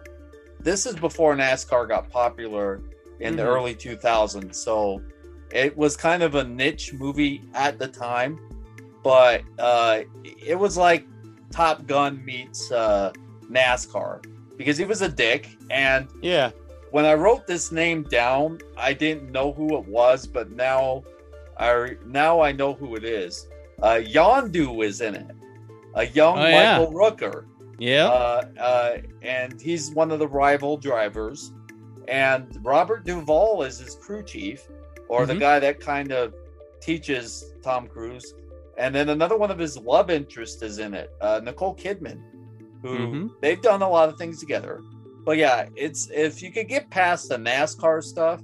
[0.60, 2.82] this is before NASCAR got popular
[3.20, 3.48] in the Mhm.
[3.48, 5.02] early 2000s, so
[5.52, 8.40] it was kind of a niche movie at the time,
[9.04, 11.06] but uh, it was like
[11.52, 13.12] Top Gun meets uh,
[13.50, 14.24] NASCAR
[14.58, 15.50] because he was a dick.
[15.72, 16.52] And Yeah.
[16.94, 21.04] When I wrote this name down, I didn't know who it was, but now
[21.58, 23.48] I now I know who it is.
[23.82, 25.36] Uh, Yondu is in it,
[25.96, 26.78] a young Oh, yeah.
[26.78, 27.46] Michael Rooker,
[27.80, 28.10] Yeah.
[28.10, 31.52] uh, uh, and he's one of the rival drivers.
[32.08, 34.68] And Robert Duvall is his crew chief,
[35.08, 35.40] or the Mhm.
[35.40, 36.36] guy that kind of
[36.80, 38.36] teaches Tom Cruise.
[38.78, 42.20] And then another one of his love interests is in it, uh, Nicole Kidman,
[42.84, 43.30] who Mhm.
[43.42, 44.80] they've done a lot of things together.
[45.26, 48.42] But yeah, it's if you could get past the NASCAR stuff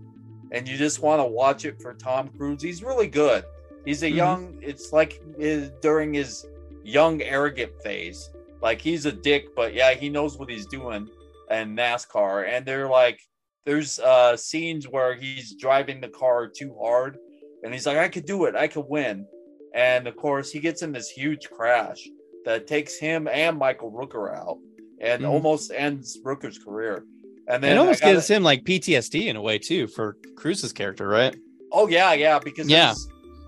[0.51, 3.43] and you just want to watch it for Tom Cruise, he's really good.
[3.85, 4.15] He's a Mhm.
[4.15, 6.45] young, it's like his, during his
[6.83, 8.29] young, arrogant phase.
[8.61, 11.07] Like he's a dick, but yeah, he knows what he's doing
[11.51, 12.47] And NASCAR.
[12.47, 13.19] And they're like,
[13.65, 17.17] there's uh scenes where he's driving the car too hard
[17.63, 19.25] and he's like, I could do it, I could win.
[19.73, 22.07] And of course, he gets in this huge crash
[22.45, 24.57] that takes him and Michael Rooker out
[25.01, 25.29] and Mhm.
[25.29, 27.03] almost ends Rooker's career.
[27.47, 30.71] And then it almost gotta- gives him like PTSD in a way too for Cruise's
[30.73, 31.35] character, right?
[31.71, 32.93] Oh yeah, yeah, because Yeah.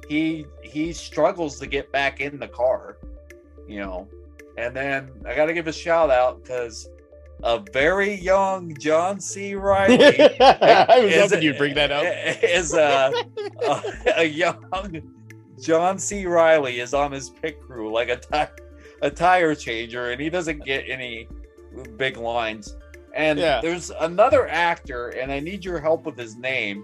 [0.07, 2.97] he he struggles to get back in the car,
[3.67, 4.07] you know.
[4.57, 6.87] And then I got to give a shout out because
[7.43, 9.55] a very young John C.
[9.55, 9.97] Reilly.
[10.39, 12.03] I was is- hoping you'd bring that up.
[12.43, 13.11] Is a,
[13.67, 13.83] a,
[14.17, 15.01] a young
[15.59, 16.25] John C.
[16.25, 18.49] Reilly is on his pit crew like a tire
[19.01, 21.27] a tire changer, and he doesn't get any
[21.97, 22.75] big lines.
[23.13, 23.59] And Yeah.
[23.61, 26.83] there's another actor, and I need your help with his name.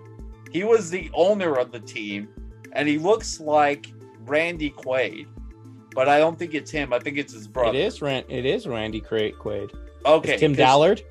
[0.51, 2.27] He was the owner of the team,
[2.73, 3.87] and he looks like
[4.25, 5.27] Randy Quaid,
[5.95, 6.91] but I don't think it's him.
[6.93, 7.77] I think it's his brother.
[7.77, 8.25] It is Rand.
[8.29, 9.73] It is Randy Quaid.
[10.05, 11.01] Okay, It's Tim Daland.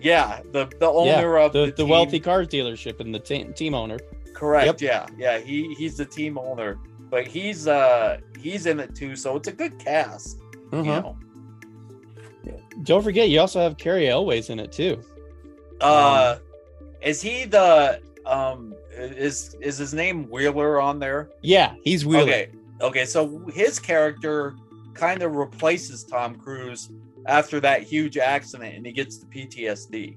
[0.00, 3.44] Yeah, the the owner yeah, of the, the, the, wealthy cars dealership and the te-
[3.52, 3.98] team owner.
[4.34, 4.66] Correct.
[4.66, 4.80] Yep.
[4.80, 5.38] Yeah, yeah.
[5.38, 9.14] He he's the team owner, but he's uh he's in it too.
[9.16, 10.40] So it's a good cast.
[10.72, 11.00] You Uh-huh.
[11.00, 11.16] know.
[12.82, 15.02] Don't forget, you also have Cary Elwes in it too.
[15.80, 16.38] Uh,
[17.00, 21.30] is he the um is is his name Wheeler on there?
[21.42, 22.22] Yeah, he's Wheeler.
[22.22, 22.48] Okay.
[22.80, 23.04] Okay.
[23.04, 24.54] So his character
[24.94, 26.90] kind of replaces Tom Cruise
[27.26, 30.16] after that huge accident, and he gets the PTSD.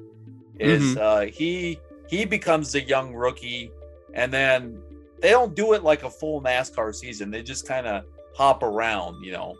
[0.59, 0.97] Is Mhm.
[0.97, 3.71] uh he he becomes the young rookie,
[4.13, 4.79] and then
[5.19, 7.31] they don't do it like a full NASCAR season.
[7.31, 9.55] They just kind of hop around, you know.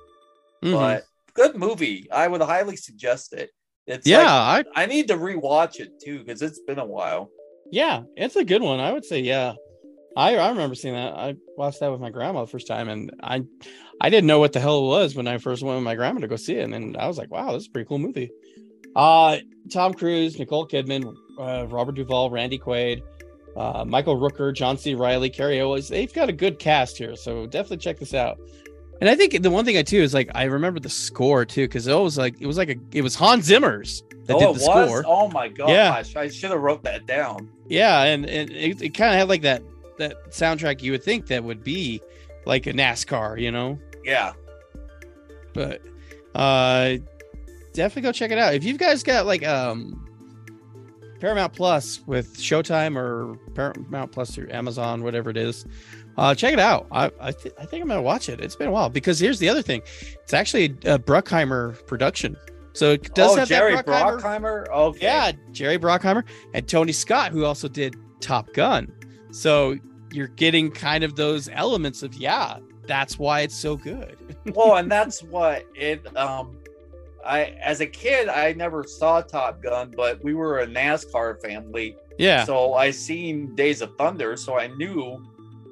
[0.64, 0.74] Mhm.
[0.74, 1.04] But
[1.36, 2.08] good movie.
[2.12, 3.52] I would highly suggest it.
[3.88, 7.30] It's Yeah, like- I need to rewatch it too because it's been a while.
[7.72, 8.80] Yeah, it's a good one.
[8.80, 9.54] I would say, yeah.
[10.18, 11.14] I I remember seeing that.
[11.14, 13.44] I watched that with my grandma the first time, and I
[14.02, 16.22] I didn't know what the hell it was when I first went with my grandma
[16.22, 18.00] to go see it, and then I was like, wow, this is a pretty cool
[18.00, 18.32] movie.
[18.96, 19.38] Uh,
[19.72, 23.02] Tom Cruise, Nicole Kidman, uh, Robert Duvall, Randy Quaid,
[23.58, 24.96] uh, Michael Rooker, John C.
[24.96, 25.90] Reilly, Cary Elwes.
[25.90, 28.38] They've got a good cast here, so definitely check this out.
[29.02, 31.68] And I think the one thing I too is like I remember the score too
[31.68, 34.50] because it was like it was like a it was Hans Zimmer's that oh, did
[34.50, 34.90] it the was.
[34.90, 35.04] score.
[35.06, 35.70] Oh my gosh!
[35.70, 36.04] Yeah.
[36.16, 37.50] I should have wrote that down.
[37.68, 39.62] Yeah, and, and it, it kind of had like that
[39.98, 42.02] that soundtrack you would think that would be
[42.46, 43.80] like a NASCAR, you know.
[44.04, 44.34] Yeah.
[45.54, 45.82] But
[46.34, 46.98] uh
[47.74, 48.54] definitely go check it out.
[48.54, 50.06] If you guys got like um
[51.20, 55.66] Paramount Plus with Showtime or Paramount Plus or Amazon, whatever it is,
[56.18, 56.88] uh check it out.
[56.92, 58.42] I I, th- I think I'm gonna watch it.
[58.42, 59.82] It's been a while because here's the other thing.
[60.24, 62.36] It's actually a Bruckheimer production.
[62.74, 64.68] So it does oh, have that Jerry Bruckheimer- Brockheimer.
[64.70, 65.00] Okay.
[65.02, 68.92] yeah, Jerry Bruckheimer and Tony Scott, who also did Top Gun.
[69.32, 69.78] So
[70.12, 72.58] you're getting kind of those elements of yeah,
[72.88, 74.18] that's why it's so good.
[74.56, 76.16] well, and that's what it.
[76.18, 76.58] Um,
[77.26, 81.96] I as a kid, I never saw Top Gun, but we were a NASCAR family.
[82.18, 82.46] Yeah.
[82.46, 85.26] So I seen Days of Thunder, so I knew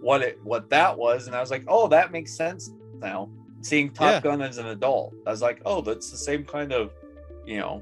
[0.04, 3.30] what it what that was, and I was like, oh, that makes sense now.
[3.62, 4.20] Seeing Top Yeah.
[4.22, 6.92] Gun as an adult, I was like, oh, that's the same kind of,
[7.46, 7.82] you know,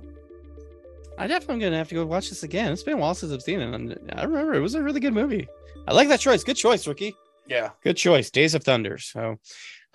[1.17, 2.71] I definitely am gonna have to go watch this again.
[2.71, 4.99] It's been a while since I've seen it, and I remember it was a really
[4.99, 5.47] good movie.
[5.87, 6.43] I like that choice.
[6.43, 7.15] Good choice, Ricky.
[7.47, 7.69] yeah.
[7.83, 8.29] Good choice.
[8.29, 8.97] Days of Thunder.
[8.99, 9.37] So,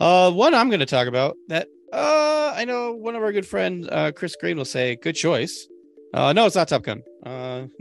[0.01, 3.47] uh, one I'm going to talk about that uh, I know one of our good
[3.47, 5.69] friend uh, Chris Green will say, "Good choice."
[6.13, 7.03] Uh, no, it's not Top Gun.
[7.25, 7.67] Uh,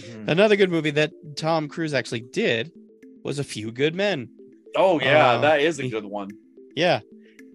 [0.00, 0.28] Mhm.
[0.28, 2.72] another good movie that Tom Cruise actually did
[3.26, 4.28] was A Few Good Men.
[4.76, 6.30] Oh yeah, Uh, that is a good one.
[6.74, 7.00] Yeah.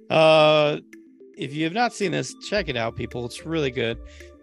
[0.09, 0.79] Uh,
[1.37, 3.25] if you have not seen this, check it out, people.
[3.25, 3.97] It's really good.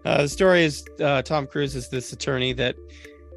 [0.05, 2.77] Uh, the story is uh, Tom Cruise is this attorney that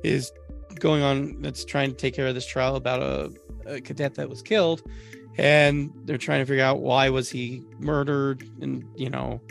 [0.03, 0.31] is
[0.79, 3.31] going on that's trying to take care of this trial about a,
[3.65, 4.83] a cadet that was killed,
[5.37, 9.41] and they're trying to figure out why was he murdered, and you know,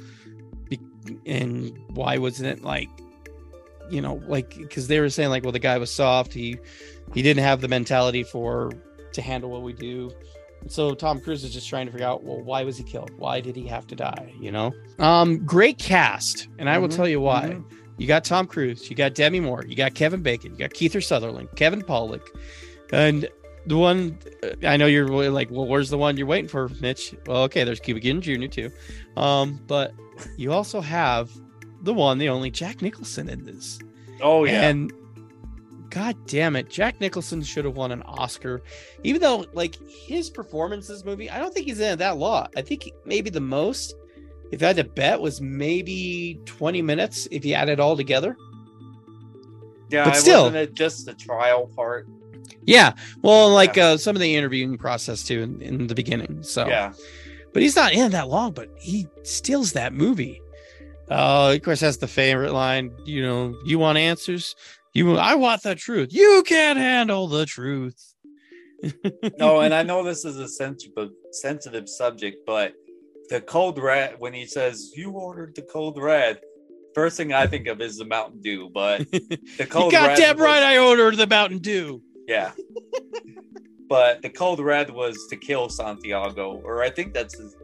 [0.68, 0.80] be,
[1.26, 2.88] and why wasn't it like,
[3.90, 6.32] you know, like because they were saying like, well, the guy was soft.
[6.32, 6.58] He
[7.14, 8.70] he didn't have the mentality for
[9.12, 10.10] to handle what we do.
[10.68, 13.10] So Tom Cruise is just trying to figure out, well, why was he killed?
[13.16, 14.34] Why did he have to die?
[14.38, 17.48] You know, um, great cast, and I will Mhm, tell you why.
[17.56, 17.64] mhm.
[17.96, 21.02] You got Tom Cruise, you got Demi Moore, you got Kevin Bacon, you got Kiefer
[21.04, 22.22] Sutherland, Kevin Pollak,
[22.92, 23.28] and
[23.66, 24.18] the one
[24.66, 27.14] I know you're really like, well, where's the one you're waiting for, Mitch?
[27.26, 28.46] Well, okay, there's Cuba Gooding Jr.
[28.46, 28.70] too,
[29.18, 29.92] um, but
[30.38, 31.30] you also have
[31.82, 33.78] the one, the only Jack Nicholson in this.
[34.20, 34.68] Oh yeah.
[34.68, 34.92] And
[35.90, 38.62] god damn it, Jack Nicholson should have won an Oscar.
[39.02, 42.16] Even though like his performance in this movie, I don't think he's in it that
[42.18, 42.52] lot.
[42.56, 43.94] I think maybe the most,
[44.52, 48.36] if I had to bet, was maybe 20 minutes if you add it all together.
[49.90, 52.06] yeah, but still- just the trial part.
[52.64, 52.92] Yeah.
[53.22, 56.42] Well, like uh, some of the interviewing process too in, in the beginning.
[56.42, 56.92] So Yeah.
[57.52, 60.40] but he's not in that long, but he steals that movie.
[61.10, 62.92] Uh, of course, that's the favorite line.
[63.04, 64.54] You know, you want answers.
[64.94, 66.12] You, I want the truth.
[66.12, 68.14] You can't handle the truth.
[69.38, 72.72] no, and I know this is a sensitive sensitive subject, but
[73.28, 76.40] the code red when he says you ordered the code red,
[76.94, 78.70] first thing I think of is the Mountain Dew.
[78.72, 79.92] But the cold.
[79.92, 80.62] You got red damn right.
[80.62, 82.02] I ordered the Mountain Dew.
[82.26, 82.52] Yeah.
[83.88, 87.56] but the code red was to kill Santiago, or I think that's his,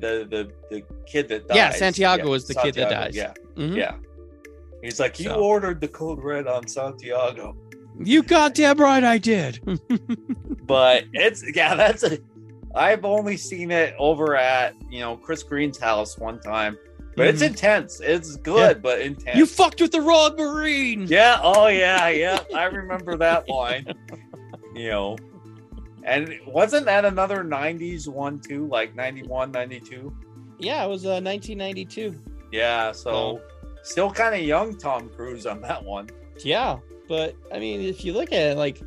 [0.00, 1.56] the the the kid that dies.
[1.56, 3.16] Yeah, Santiago is the kid that Santiago, dies.
[3.16, 3.76] Yeah, Mhm.
[3.76, 3.94] yeah.
[4.82, 7.56] He's like, you So- ordered the code red on Santiago,
[7.98, 9.60] You goddamn right, I did.
[10.66, 12.18] but it's yeah, that's a.
[12.74, 16.76] I've only seen it over at you know Chris Green's house one time,
[17.16, 17.46] but it's Mhm.
[17.48, 18.00] intense.
[18.00, 19.36] It's good, but intense.
[19.38, 21.06] you fucked with the wrong marine.
[21.08, 21.38] Yeah.
[21.42, 22.08] Oh, yeah.
[22.08, 22.40] Yeah.
[22.54, 23.86] I remember that line.
[24.74, 25.16] You know,
[26.06, 28.66] and wasn't that another 90s one too?
[28.68, 30.14] Like 91, 92?
[30.58, 32.14] Yeah, it was uh, 1992.
[32.52, 32.92] Yeah.
[32.92, 33.40] So
[33.82, 36.08] still kind of young Tom Cruise on that one.
[36.42, 36.78] Yeah,
[37.08, 38.80] but I mean, if you look at it, like,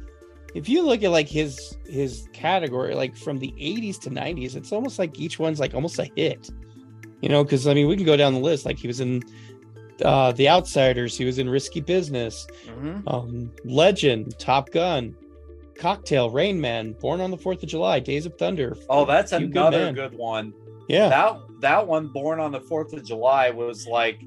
[0.56, 4.72] if you look at like his his category, like from the 80s to 90s, it's
[4.72, 6.50] almost like each one's like almost a hit.
[7.22, 8.66] You know, because I mean, we can go down the list.
[8.66, 9.22] Like he was in
[10.04, 13.04] uh The Outsiders, he was in Risky Business, Mhm.
[13.08, 15.14] um, Legend, Top Gun,
[15.80, 18.76] Cocktail, Rain Man, Born on the Fourth of July, Days of Thunder.
[18.90, 19.94] Oh, that's Few Good another Men.
[19.96, 20.54] good one.
[20.88, 24.20] Yeah, That that one, born on the 4th of July, was like,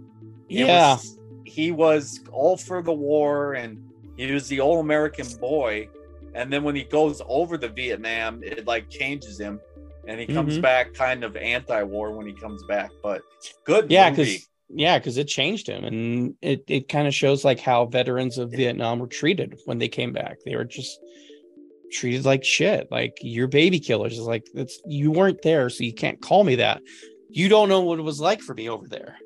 [0.48, 3.82] yeah, was- he was all for the war and
[4.16, 5.88] he was the all American boy.
[6.34, 9.60] And then when he goes over to Vietnam, it like changes him
[10.06, 10.62] and he comes Mhm.
[10.62, 12.90] back kind of anti war when he comes back.
[13.02, 13.22] But
[13.64, 14.22] good yeah, movie.
[14.22, 18.38] because yeah, because it changed him, and it it kind of shows like how veterans
[18.38, 20.38] of Vietnam were treated when they came back.
[20.46, 20.98] They were just
[21.92, 22.88] treated like shit.
[22.90, 24.12] Like you're baby killers.
[24.18, 26.82] It's like it's you weren't there, so you can't call me that.
[27.30, 29.16] You don't know what it was like for me over there.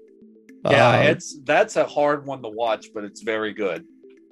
[0.68, 3.84] Yeah, Uh, it's that's a hard one to watch, but it's very good.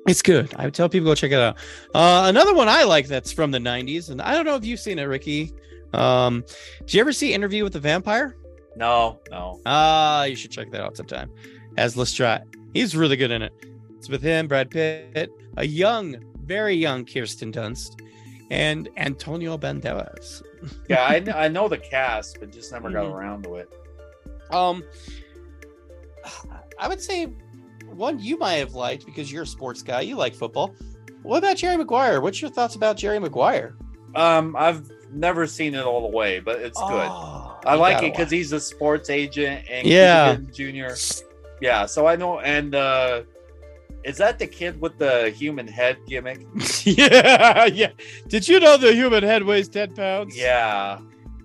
[0.07, 0.53] it's good.
[0.57, 1.57] I would tell people go check it out.
[1.95, 4.81] Uh, another one I like that's from the '90s, and I don't know if you've
[4.81, 5.53] seen it, Ricky.
[5.93, 6.45] Um,
[6.81, 8.37] did you ever see Interview with the Vampire?
[8.77, 9.61] No, no.
[9.65, 11.31] Ah, you should check that out sometime.
[11.77, 12.43] As Lestat,
[12.75, 13.53] he's really good in it.
[13.97, 18.01] It's with him, Brad Pitt, a young, very young Kirsten Dunst,
[18.51, 20.43] and Antonio Banderas.
[20.89, 23.13] Yeah, I, I know the cast, but just never got Mhm.
[23.13, 23.69] around to it.
[24.51, 24.83] Um,
[26.79, 27.27] I would say
[27.87, 30.01] one you might have liked because you're a sports guy.
[30.01, 30.75] You like football.
[31.23, 32.21] What about Jerry Maguire?
[32.21, 33.75] What's your thoughts about Jerry Maguire?
[34.15, 37.09] Um, I've never seen it all the way, but it's good.
[37.11, 40.37] Oh, I like it because he's a sports agent and Yeah.
[40.53, 40.97] Junior.
[41.61, 42.41] Yeah, so I know.
[42.41, 43.23] And uh
[44.05, 46.47] is that the kid with the human head gimmick?
[46.85, 47.91] yeah, yeah.
[48.29, 50.37] Did you know the human head weighs ten pounds?
[50.37, 50.99] Yeah,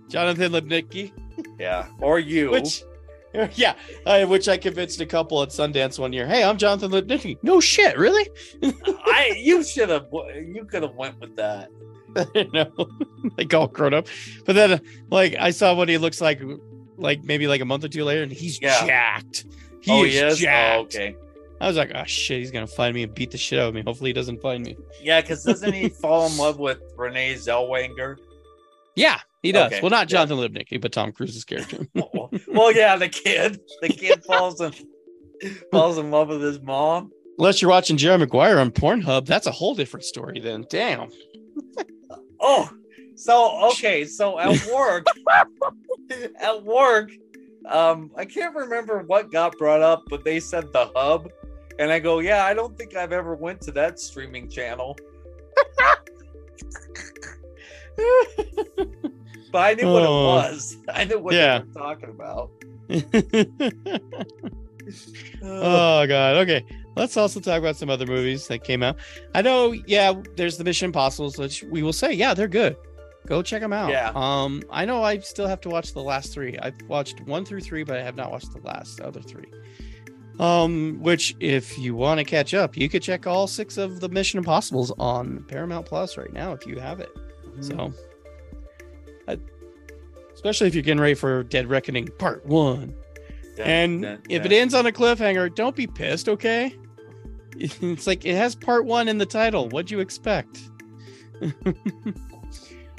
[0.10, 1.12] Jonathan Lipnicki.
[1.60, 1.88] yeah.
[2.01, 2.51] Or you?
[2.51, 2.84] Which,
[3.55, 6.28] yeah, I, which I convinced a couple at Sundance one year.
[6.28, 7.38] Hey, I'm Jonathan Lipnicki.
[7.43, 8.28] No shit, really?
[8.64, 11.70] I you should have you could have went with that.
[12.34, 12.72] you know,
[13.38, 14.07] like all grown up.
[14.45, 14.80] But then, uh,
[15.12, 16.41] like, I saw what he looks like,
[16.97, 18.84] like maybe like a month or two later, and he's Yeah.
[18.86, 19.45] jacked.
[19.82, 20.38] He oh, is he is.
[20.39, 20.76] jacked.
[20.76, 21.16] Oh, okay.
[21.62, 23.74] I was like, oh shit, he's gonna find me and beat the shit out of
[23.76, 23.82] me.
[23.82, 24.78] Hopefully, he doesn't find me.
[25.01, 28.18] Yeah, because doesn't he fall in love with Renee Zellweger?
[28.95, 29.72] Yeah, he does.
[29.72, 30.26] Okay, Well, not yeah.
[30.26, 31.86] Jonathan Lipnicki, but Tom Cruise's character.
[31.93, 33.60] well, well, yeah, the kid.
[33.82, 34.74] The kid falls in
[35.72, 37.12] falls in love with his mom.
[37.38, 40.39] Unless you're watching Jerry Maguire on Pornhub, that's a whole different story.
[40.41, 41.10] Then, damn.
[42.41, 42.70] Oh,
[43.16, 45.05] so okay, so at work,
[46.41, 47.12] at work,
[47.66, 51.30] um, I can't remember what got brought up, but they said the hub,
[51.80, 54.96] and I go, yeah, I don't think I've ever went to that streaming channel.
[59.52, 60.26] but I knew what it Oh.
[60.26, 60.78] was.
[60.90, 61.60] I knew what Yeah.
[61.60, 62.52] they were talking about.
[65.44, 66.36] oh god.
[66.38, 66.66] Okay.
[66.96, 68.98] Let's also talk about some other movies that came out.
[69.34, 72.76] I know, yeah, there's the Mission Impossible, which we will say, yeah, they're good.
[73.28, 73.90] Go check them out.
[73.90, 74.12] Yeah.
[74.16, 76.58] Um, I know I still have to watch the last three.
[76.58, 79.46] I've watched one through three, but I have not watched the last the other three.
[80.40, 84.08] Um, which if you want to catch up, you could check all six of the
[84.08, 87.10] Mission Impossibles on Paramount Plus right now if you have it.
[87.60, 87.94] So,
[89.28, 89.38] I,
[90.34, 92.96] especially if you're getting ready for Dead Reckoning Part One.
[93.60, 96.76] And if it ends on a cliffhanger, don't be pissed, okay?
[97.60, 99.68] It's like it has part one in the title.
[99.68, 100.62] What'd you expect?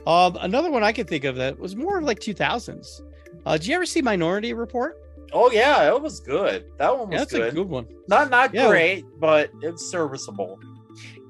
[0.07, 3.01] um, another one I could think of that was more of like 2000s.
[3.47, 4.99] Uh, did you ever see Minority Report?
[5.33, 6.65] Oh yeah, it was good.
[6.79, 7.49] That one was Yeah, that's good.
[7.49, 7.87] a good one.
[8.09, 8.69] Not not Yeah.
[8.69, 10.59] great, but it's serviceable.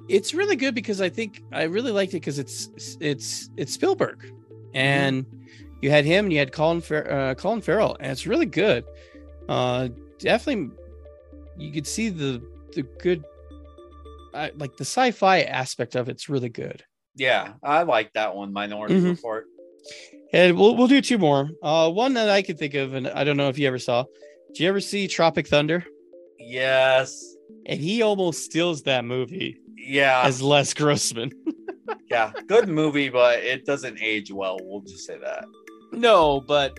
[0.08, 2.68] It's really good because I think I really liked it because it's
[3.00, 4.32] it's it's Spielberg,
[4.74, 5.24] and
[5.82, 8.84] you had him and you had Colin Fer- uh, Colin Farrell, and it's really good.
[9.48, 9.88] Uh,
[10.18, 10.70] definitely,
[11.58, 12.42] you could see the
[12.72, 13.24] the good,
[14.34, 16.84] uh, like the sci-fi aspect of it's really good.
[17.16, 19.10] Yeah, I like that one, Minority Mhm.
[19.10, 19.46] Report.
[20.32, 21.48] And we'll we'll do two more.
[21.62, 24.04] Uh, one that I could think of, and I don't know if you ever saw.
[24.48, 25.84] Did you ever see Tropic Thunder?
[26.38, 27.34] Yes.
[27.66, 30.22] And he almost steals that movie Yeah.
[30.24, 31.30] as Les Grossman.
[32.10, 34.58] yeah, good movie, but it doesn't age well.
[34.62, 35.44] We'll just say that.
[35.92, 36.78] No, but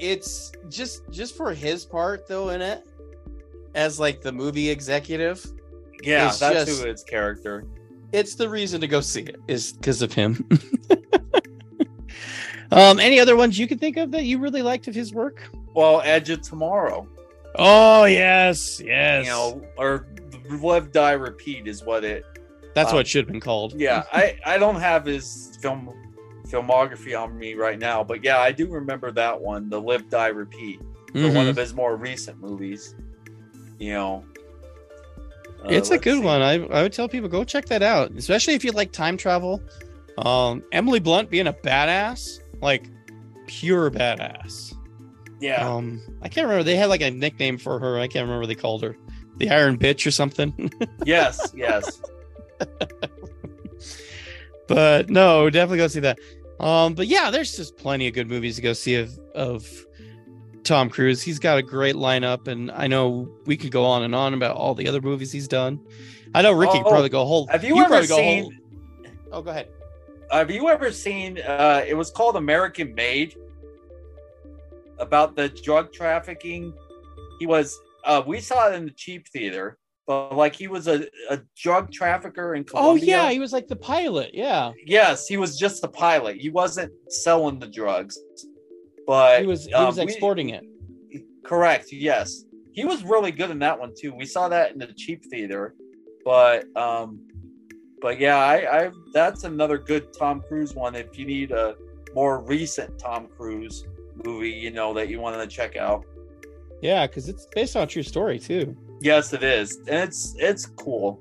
[0.00, 2.84] it's just just for his part though in it,
[3.74, 5.44] as like the movie executive.
[6.02, 7.64] Yeah, that's just- who its character.
[8.12, 10.48] It's the reason to go see it is because of him.
[12.70, 15.42] um, any other ones you can think of that you really liked of his work?
[15.74, 17.06] Well, Edge of Tomorrow,
[17.56, 19.24] Oh yes, yes.
[19.24, 20.06] you know, or
[20.50, 22.24] Live, Die, Repeat is what it.
[22.74, 23.74] That's um, what it should have been called.
[23.76, 25.90] Yeah, I I don't have his film
[26.46, 30.28] filmography on me right now, but yeah, I do remember that one, the Live, Die,
[30.28, 30.80] Repeat,
[31.12, 31.48] for one Mhm.
[31.50, 32.94] of his more recent movies.
[33.78, 34.24] You know,
[35.64, 36.24] Uh, it's a good see.
[36.24, 36.40] one.
[36.42, 39.60] I, I would tell people go check that out, especially if you like time travel.
[40.18, 42.88] Um, Emily Blunt being a badass, like
[43.46, 44.74] pure badass.
[45.40, 46.64] Yeah, Um, I can't remember.
[46.64, 47.98] They had like a nickname for her.
[47.98, 48.96] I can't remember what they called her.
[49.36, 50.72] The Iron Bitch or something.
[51.04, 52.00] yes, yes.
[54.66, 56.18] but no, definitely go see that.
[56.60, 59.68] Um, but yeah, there's just plenty of good movies to go see of of
[60.64, 61.22] Tom Cruise.
[61.22, 64.56] He's got a great lineup, and I know we could go on and on about
[64.56, 65.78] all the other movies he's done.
[66.34, 67.46] I know Ricky Oh, probably go whole.
[67.46, 68.42] Have you, could ever probably go seen?
[68.42, 68.52] whole-
[69.30, 69.68] Oh, go ahead.
[70.30, 71.38] Have you ever seen?
[71.40, 73.34] Uh, it was called American Made.
[74.98, 76.74] About the drug trafficking,
[77.38, 77.78] he was.
[78.04, 81.92] Uh, we saw it in the cheap theater, but like he was a, a drug
[81.92, 83.02] trafficker in Colombia.
[83.02, 84.32] Oh yeah, he was like the pilot.
[84.34, 86.36] Yeah, Yes, he was just the pilot.
[86.36, 88.18] He wasn't selling the drugs,
[89.06, 89.66] but he was.
[89.66, 90.64] He um, was we- exporting it.
[91.44, 91.92] Correct.
[91.92, 94.12] Yes, he was really good in that one too.
[94.12, 95.74] We saw that in the cheap theater,
[96.24, 97.20] but um,
[98.00, 100.94] but yeah, I, I that's another good Tom Cruise one.
[100.94, 101.76] If you need a
[102.14, 103.86] more recent Tom Cruise
[104.24, 106.04] movie, you know that you want to check out.
[106.80, 108.76] Yeah, because it's based on a true story too.
[109.00, 111.20] Yes, it is, and it's it's cool.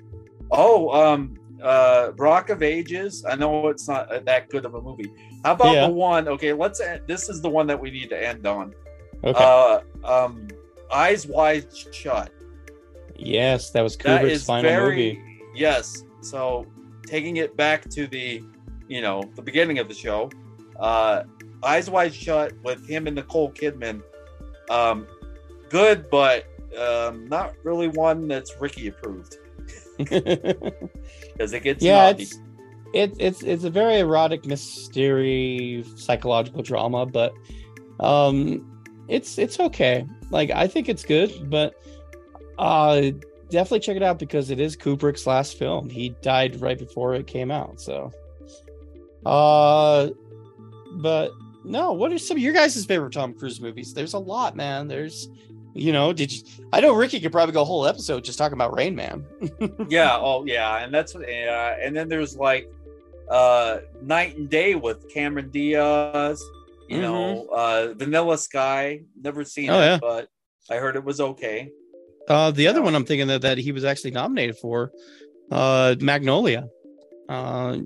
[0.52, 3.26] Oh, um, uh, Rock of Ages.
[3.28, 5.12] I know it's not that good of a movie.
[5.44, 5.88] How about Yeah.
[5.88, 6.28] the one?
[6.28, 6.80] Okay, let's.
[6.80, 8.74] End, this is the one that we need to end on.
[9.24, 9.44] Okay.
[9.44, 10.48] Uh, um,
[10.92, 12.32] Eyes Wide Shut.
[13.16, 15.42] yes, that was That Kubrick's is final very movie.
[15.56, 16.04] yes.
[16.30, 16.68] So
[17.06, 18.44] taking it back to the,
[18.88, 20.30] you know, the beginning of the show,
[20.80, 21.24] uh,
[21.64, 24.02] Eyes Wide Shut with him and Nicole Kidman.
[24.70, 25.08] Um,
[25.70, 26.46] good, but
[26.78, 29.38] um, not really one that's Ricky approved
[29.98, 32.24] because it gets yeah, naughty.
[32.24, 32.40] it's
[32.94, 37.34] it, it's it's a very erotic mystery psychological drama, but
[38.00, 40.06] um, it's it's okay.
[40.30, 41.76] Like I think it's good, but
[42.60, 43.12] uh,
[43.50, 45.90] definitely check it out because it is Kubrick's last film.
[45.90, 48.12] He died right before it came out, so.
[49.26, 50.10] Uh,
[50.96, 51.32] but
[51.64, 53.94] no, what are some of your guys' favorite Tom Cruise movies?
[53.94, 54.88] There's a lot, man.
[54.88, 55.30] There's,
[55.74, 56.44] you know, did you?
[56.72, 59.26] I know Ricky could probably go a whole episode just talking about Rain Man.
[59.90, 62.70] yeah oh yeah and that's yeah and then there's like
[63.30, 66.42] uh knight and day with cameron diaz
[66.88, 69.76] you know uh vanilla sky never seen Mm-hmm.
[69.76, 69.98] Oh, it yeah.
[70.02, 70.30] but
[70.70, 71.70] i heard it was okay
[72.28, 74.92] Uh, the other one I'm thinking that, that he was actually nominated for,
[75.52, 76.68] uh, Magnolia.
[77.30, 77.78] Uh,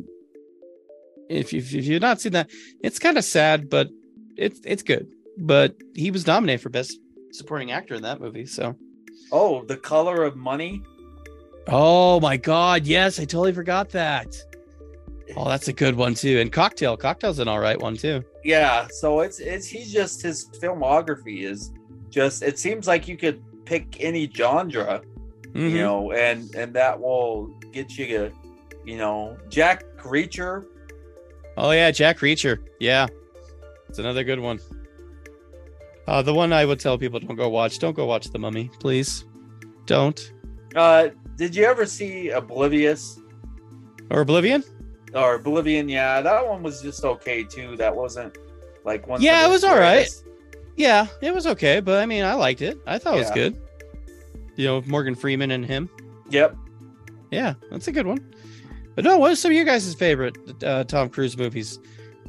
[1.29, 2.49] if, if, if you've not seen that,
[2.83, 3.87] it's kind of sad, but
[4.37, 5.07] it's it's good.
[5.37, 6.97] But he was nominated for best
[7.31, 8.45] supporting actor in that movie.
[8.45, 8.75] So,
[9.31, 10.81] oh the color of money
[11.67, 14.35] oh my god, yes, I totally forgot that.
[15.37, 16.39] Oh, that's a good one too.
[16.39, 18.23] And Cocktail, Cocktail's an all right one too.
[18.43, 21.71] yeah so it's it's he's just his filmography is
[22.09, 25.01] just it seems like you could pick any genre
[25.53, 25.71] Mhm.
[25.71, 28.31] you know and and that will get you to
[28.85, 30.65] you know jack reacher
[31.57, 32.59] Oh yeah, Jack Reacher.
[32.79, 33.07] Yeah,
[33.89, 34.57] it's another good one.
[36.07, 37.77] Uh, the one I would tell people don't go watch.
[37.77, 39.25] Don't go watch The Mummy, please.
[39.85, 40.31] Don't.
[40.75, 43.19] uh did you ever see oblivious
[44.09, 44.63] Or Oblivion.
[45.13, 47.75] or Oblivion, yeah, that one was just okay too.
[47.75, 48.37] That wasn't
[48.85, 49.21] like one.
[49.21, 50.07] Yeah, it was all right.
[50.81, 52.79] Yeah, it was okay, but I mean, I liked it.
[52.87, 53.35] I thought it was Yeah.
[53.35, 53.61] good.
[54.55, 55.89] You know, Morgan Freeman and him.
[56.31, 56.55] Yep.
[57.29, 58.17] Yeah, that's a good one.
[58.95, 61.79] But no, what are some of your guys' favorite uh, Tom Cruise movies?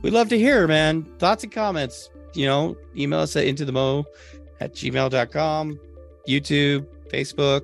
[0.02, 1.04] We'd love to hear, man.
[1.18, 2.10] Thoughts and comments.
[2.34, 4.04] You know, email us at into the mo
[4.60, 5.80] at gmail.com,
[6.28, 7.62] YouTube, Facebook.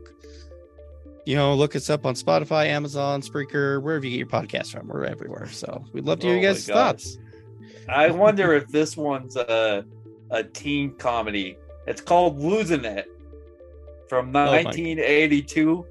[1.27, 4.89] You know, look us up on Spotify, Amazon, Spreaker, wherever you get your podcast from.
[4.89, 5.49] We're everywhere.
[5.49, 6.75] So we'd love to hear Oh your my guys' God.
[6.75, 7.19] thoughts.
[7.89, 9.85] I wonder if this one's a
[10.31, 11.57] a teen comedy.
[11.87, 13.11] It's called Losing It
[14.09, 15.87] from Oh 1982.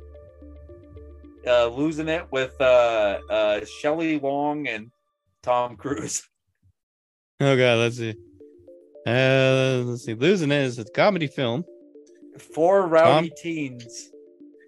[1.45, 4.91] Uh, Losing It with uh, uh, Shelley Long and
[5.43, 6.27] Tom Cruise.
[7.39, 8.15] Oh god, let's see.
[9.05, 10.15] Uh, let's see.
[10.15, 11.64] Losing it is a comedy film.
[12.39, 14.09] Four rowdy teens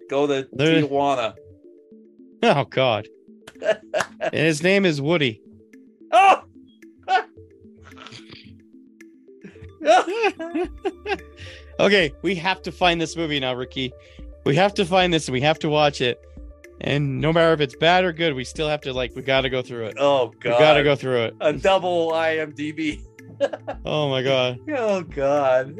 [0.08, 1.34] go to There- Tijuana.
[2.44, 3.08] Oh god.
[3.60, 5.42] and his name is Woody.
[6.12, 6.44] Oh.
[11.80, 13.92] okay, we have to find this movie now, Ricky.
[14.44, 16.20] We have to find this and we have to watch it.
[16.82, 19.50] And no matter if it's bad or good, we still have to like we gotta
[19.50, 19.96] go through it.
[19.98, 20.52] Oh god.
[20.52, 21.36] We gotta go through it.
[21.40, 23.02] A double IMDb.
[23.86, 24.58] Oh my god.
[24.68, 25.74] Oh god.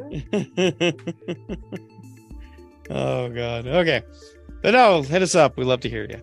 [2.89, 3.67] oh god.
[3.67, 4.01] Okay.
[4.63, 5.57] But no, hit us up.
[5.57, 6.19] We love to hear you.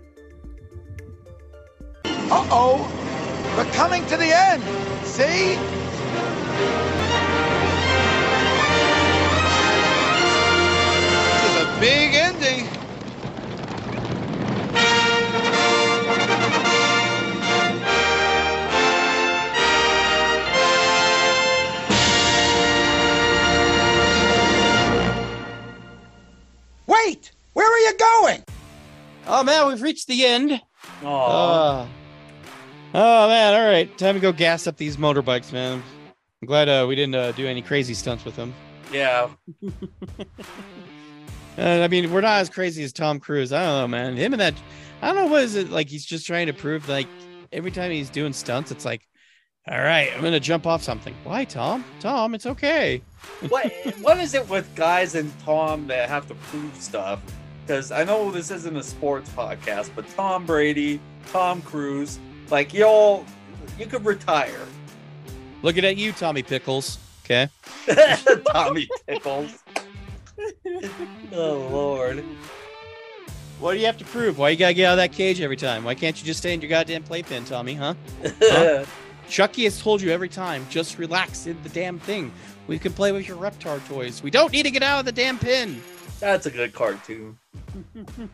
[2.04, 3.54] Uh oh.
[3.56, 4.64] We're coming to the end.
[5.06, 5.56] See?
[29.98, 30.62] Reached the end.
[31.02, 31.08] Oh.
[31.08, 31.86] Uh,
[32.94, 33.98] oh man, all right.
[33.98, 35.82] Time to go gas up these motorbikes, man.
[36.40, 38.54] I'm glad uh, we didn't uh, do any crazy stunts with them.
[38.92, 39.28] yeah.
[41.58, 43.52] Uh, I mean, we're not as crazy as Tom Cruise.
[43.52, 44.16] I don't know, man.
[44.16, 44.54] Him and that,
[45.02, 45.88] I don't know what is it like.
[45.88, 47.08] He's just trying to prove like
[47.50, 49.04] every time he's doing stunts, it's like,
[49.68, 51.16] all right, I'm gonna jump off something.
[51.24, 51.84] Why, Tom?
[51.98, 53.02] Tom, it's okay.
[53.48, 53.72] what
[54.02, 57.20] what is it with guys and Tom that have to prove stuff?
[57.68, 60.98] Because I know this isn't a sports podcast, but Tom Brady,
[61.30, 62.18] Tom Cruise,
[62.48, 63.26] like y'all,
[63.78, 64.64] you could retire.
[65.60, 66.98] Looking at you, Tommy Pickles.
[67.26, 67.50] Okay.
[68.50, 69.62] Tommy Pickles.
[71.32, 72.24] oh Lord.
[73.60, 74.38] What do you have to prove?
[74.38, 75.84] Why you gotta get out of that cage every time?
[75.84, 77.74] Why can't you just stay in your goddamn playpen, Tommy?
[77.74, 77.92] Huh?
[78.40, 78.86] Huh?
[79.28, 82.32] Chucky has told you every time, just relax in the damn thing.
[82.66, 84.22] We can play with your Reptar toys.
[84.22, 85.82] We don't need to get out of the damn pin.
[86.20, 87.38] That's a good cartoon.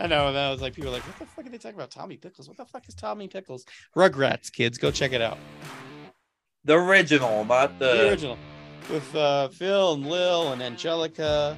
[0.00, 1.90] I know that was like people were like, what the fuck are they talking about?
[1.90, 2.46] Tommy Pickles?
[2.48, 3.66] What the fuck is Tommy Pickles?
[3.96, 5.38] Rugrats, kids, go check it out.
[6.64, 8.38] The original, not the, The original
[8.90, 11.56] with uh, Phil and Lil and Angelica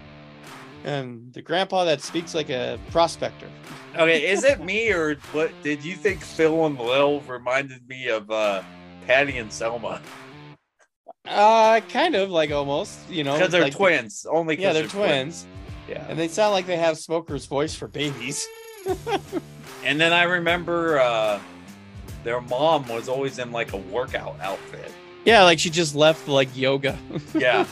[0.85, 3.49] and the grandpa that speaks like a prospector.
[3.97, 5.51] Okay, is it me or what?
[5.63, 8.63] Did you think Phil and Lil reminded me of uh,
[9.07, 10.01] Patty and Selma?
[11.27, 14.27] Uh, kind of like almost, you know, Because they're like- twins.
[14.29, 15.47] Only Yeah, they're twins.
[15.89, 16.05] Yeah.
[16.09, 18.47] And they sound like they have Smoker's voice for babies.
[19.83, 21.41] And then I remember uh,
[22.23, 24.93] their mom was always in like a workout outfit.
[25.25, 26.99] Yeah, like she just left like yoga.
[27.35, 27.67] Yeah,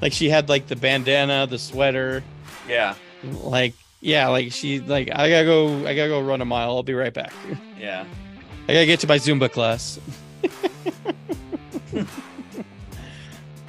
[0.00, 2.24] like she had like the bandana, the sweater.
[2.66, 2.94] yeah,
[3.42, 5.86] Like yeah, like she like I gotta go.
[5.86, 6.70] I gotta go run a mile.
[6.70, 7.34] I'll be right back.
[7.78, 8.06] yeah.
[8.68, 10.00] I gotta get to my Zumba class.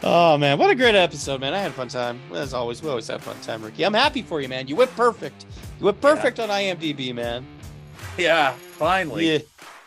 [0.06, 1.54] Oh man, what a great episode, man!
[1.54, 2.20] I had a fun time.
[2.34, 3.84] As always, we always have fun time, Ricky.
[3.84, 4.68] I'm happy for you, man.
[4.68, 5.46] You went perfect.
[5.80, 7.46] You went perfect on IMDb, man.
[8.18, 9.32] Yeah, finally.
[9.32, 9.40] Yeah,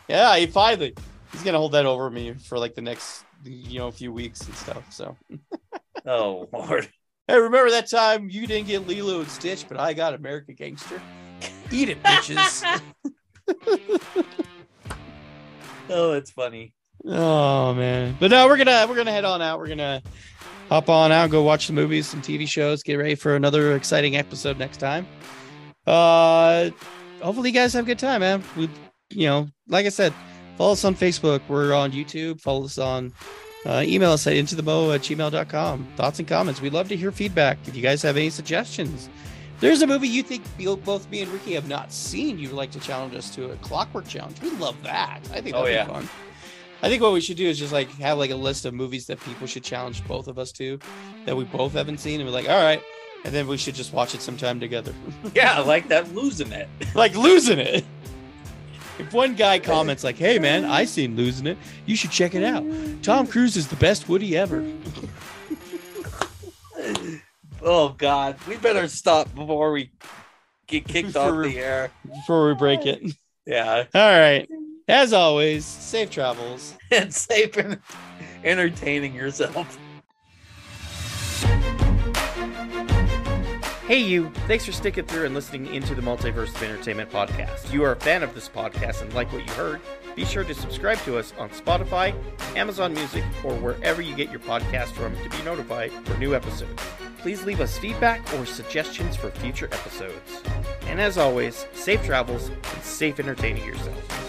[0.07, 0.37] yeah.
[0.37, 0.93] He finally.
[1.31, 4.55] He's gonna hold that over me for like the next, you know, few weeks and
[4.55, 4.91] stuff.
[4.91, 5.15] So.
[6.05, 6.89] Oh Lord.
[7.27, 11.01] Hey, remember that time you didn't get Lilo and Stitch, but I got American Gangster?
[11.71, 12.81] Eat it, bitches.
[15.91, 16.73] Oh, that's funny.
[17.05, 18.15] Oh man.
[18.19, 19.59] But no, we're gonna we're gonna head on out.
[19.59, 20.01] We're gonna
[20.69, 24.15] hop on out, go watch some movies, some TV shows, get ready for another exciting
[24.17, 25.07] episode next time.
[25.87, 26.69] Uh
[27.21, 28.43] hopefully you guys have a good time, man.
[28.55, 28.69] We
[29.09, 30.13] you know, like I said,
[30.57, 31.41] follow us on Facebook.
[31.47, 32.41] We're on YouTube.
[32.41, 33.11] Follow us on
[33.65, 35.87] uh, email us at into the mo at gmail.com.
[35.97, 36.61] Thoughts and comments.
[36.61, 37.57] We'd love to hear feedback.
[37.67, 39.09] If you guys have any suggestions,
[39.59, 40.43] there's a movie you think
[40.85, 44.07] both me and Ricky have not seen, you'd like to challenge us to a clockwork
[44.07, 44.39] challenge.
[44.41, 45.19] We love that.
[45.33, 45.87] I think that'd Oh, be yeah.
[45.87, 46.07] fun.
[46.81, 49.05] I think what we should do is just like have like a list of movies
[49.07, 50.79] that people should challenge both of us to
[51.25, 52.81] that we both haven't seen, and we're like, all right,
[53.25, 54.93] and then we should just watch it sometime together.
[55.35, 56.69] Yeah, like that losing it.
[56.95, 57.83] like losing it.
[58.97, 61.57] If one guy comments like, "Hey man, I seen losing it.
[61.85, 62.65] You should check it out.
[63.01, 64.61] Tom Cruise is the best Woody ever."
[67.61, 69.91] Oh God, we better stop before we
[70.67, 71.91] get kicked off the air.
[72.07, 73.01] Before we break it.
[73.45, 74.47] Yeah, All right.
[74.89, 76.75] As always, safe travels.
[76.91, 77.79] and safe and
[78.43, 79.77] entertaining yourself.
[83.85, 84.31] Hey, you.
[84.47, 87.65] Thanks for sticking through and listening into the Multiverse of Entertainment podcast.
[87.65, 89.79] If you are a fan of this podcast and like what you heard,
[90.15, 92.15] be sure to subscribe to us on Spotify,
[92.55, 96.81] Amazon Music, or wherever you get your podcast from to be notified for new episodes.
[97.19, 100.41] Please leave us feedback or suggestions for future episodes.
[100.87, 104.28] And as always, safe travels and safe entertaining yourself.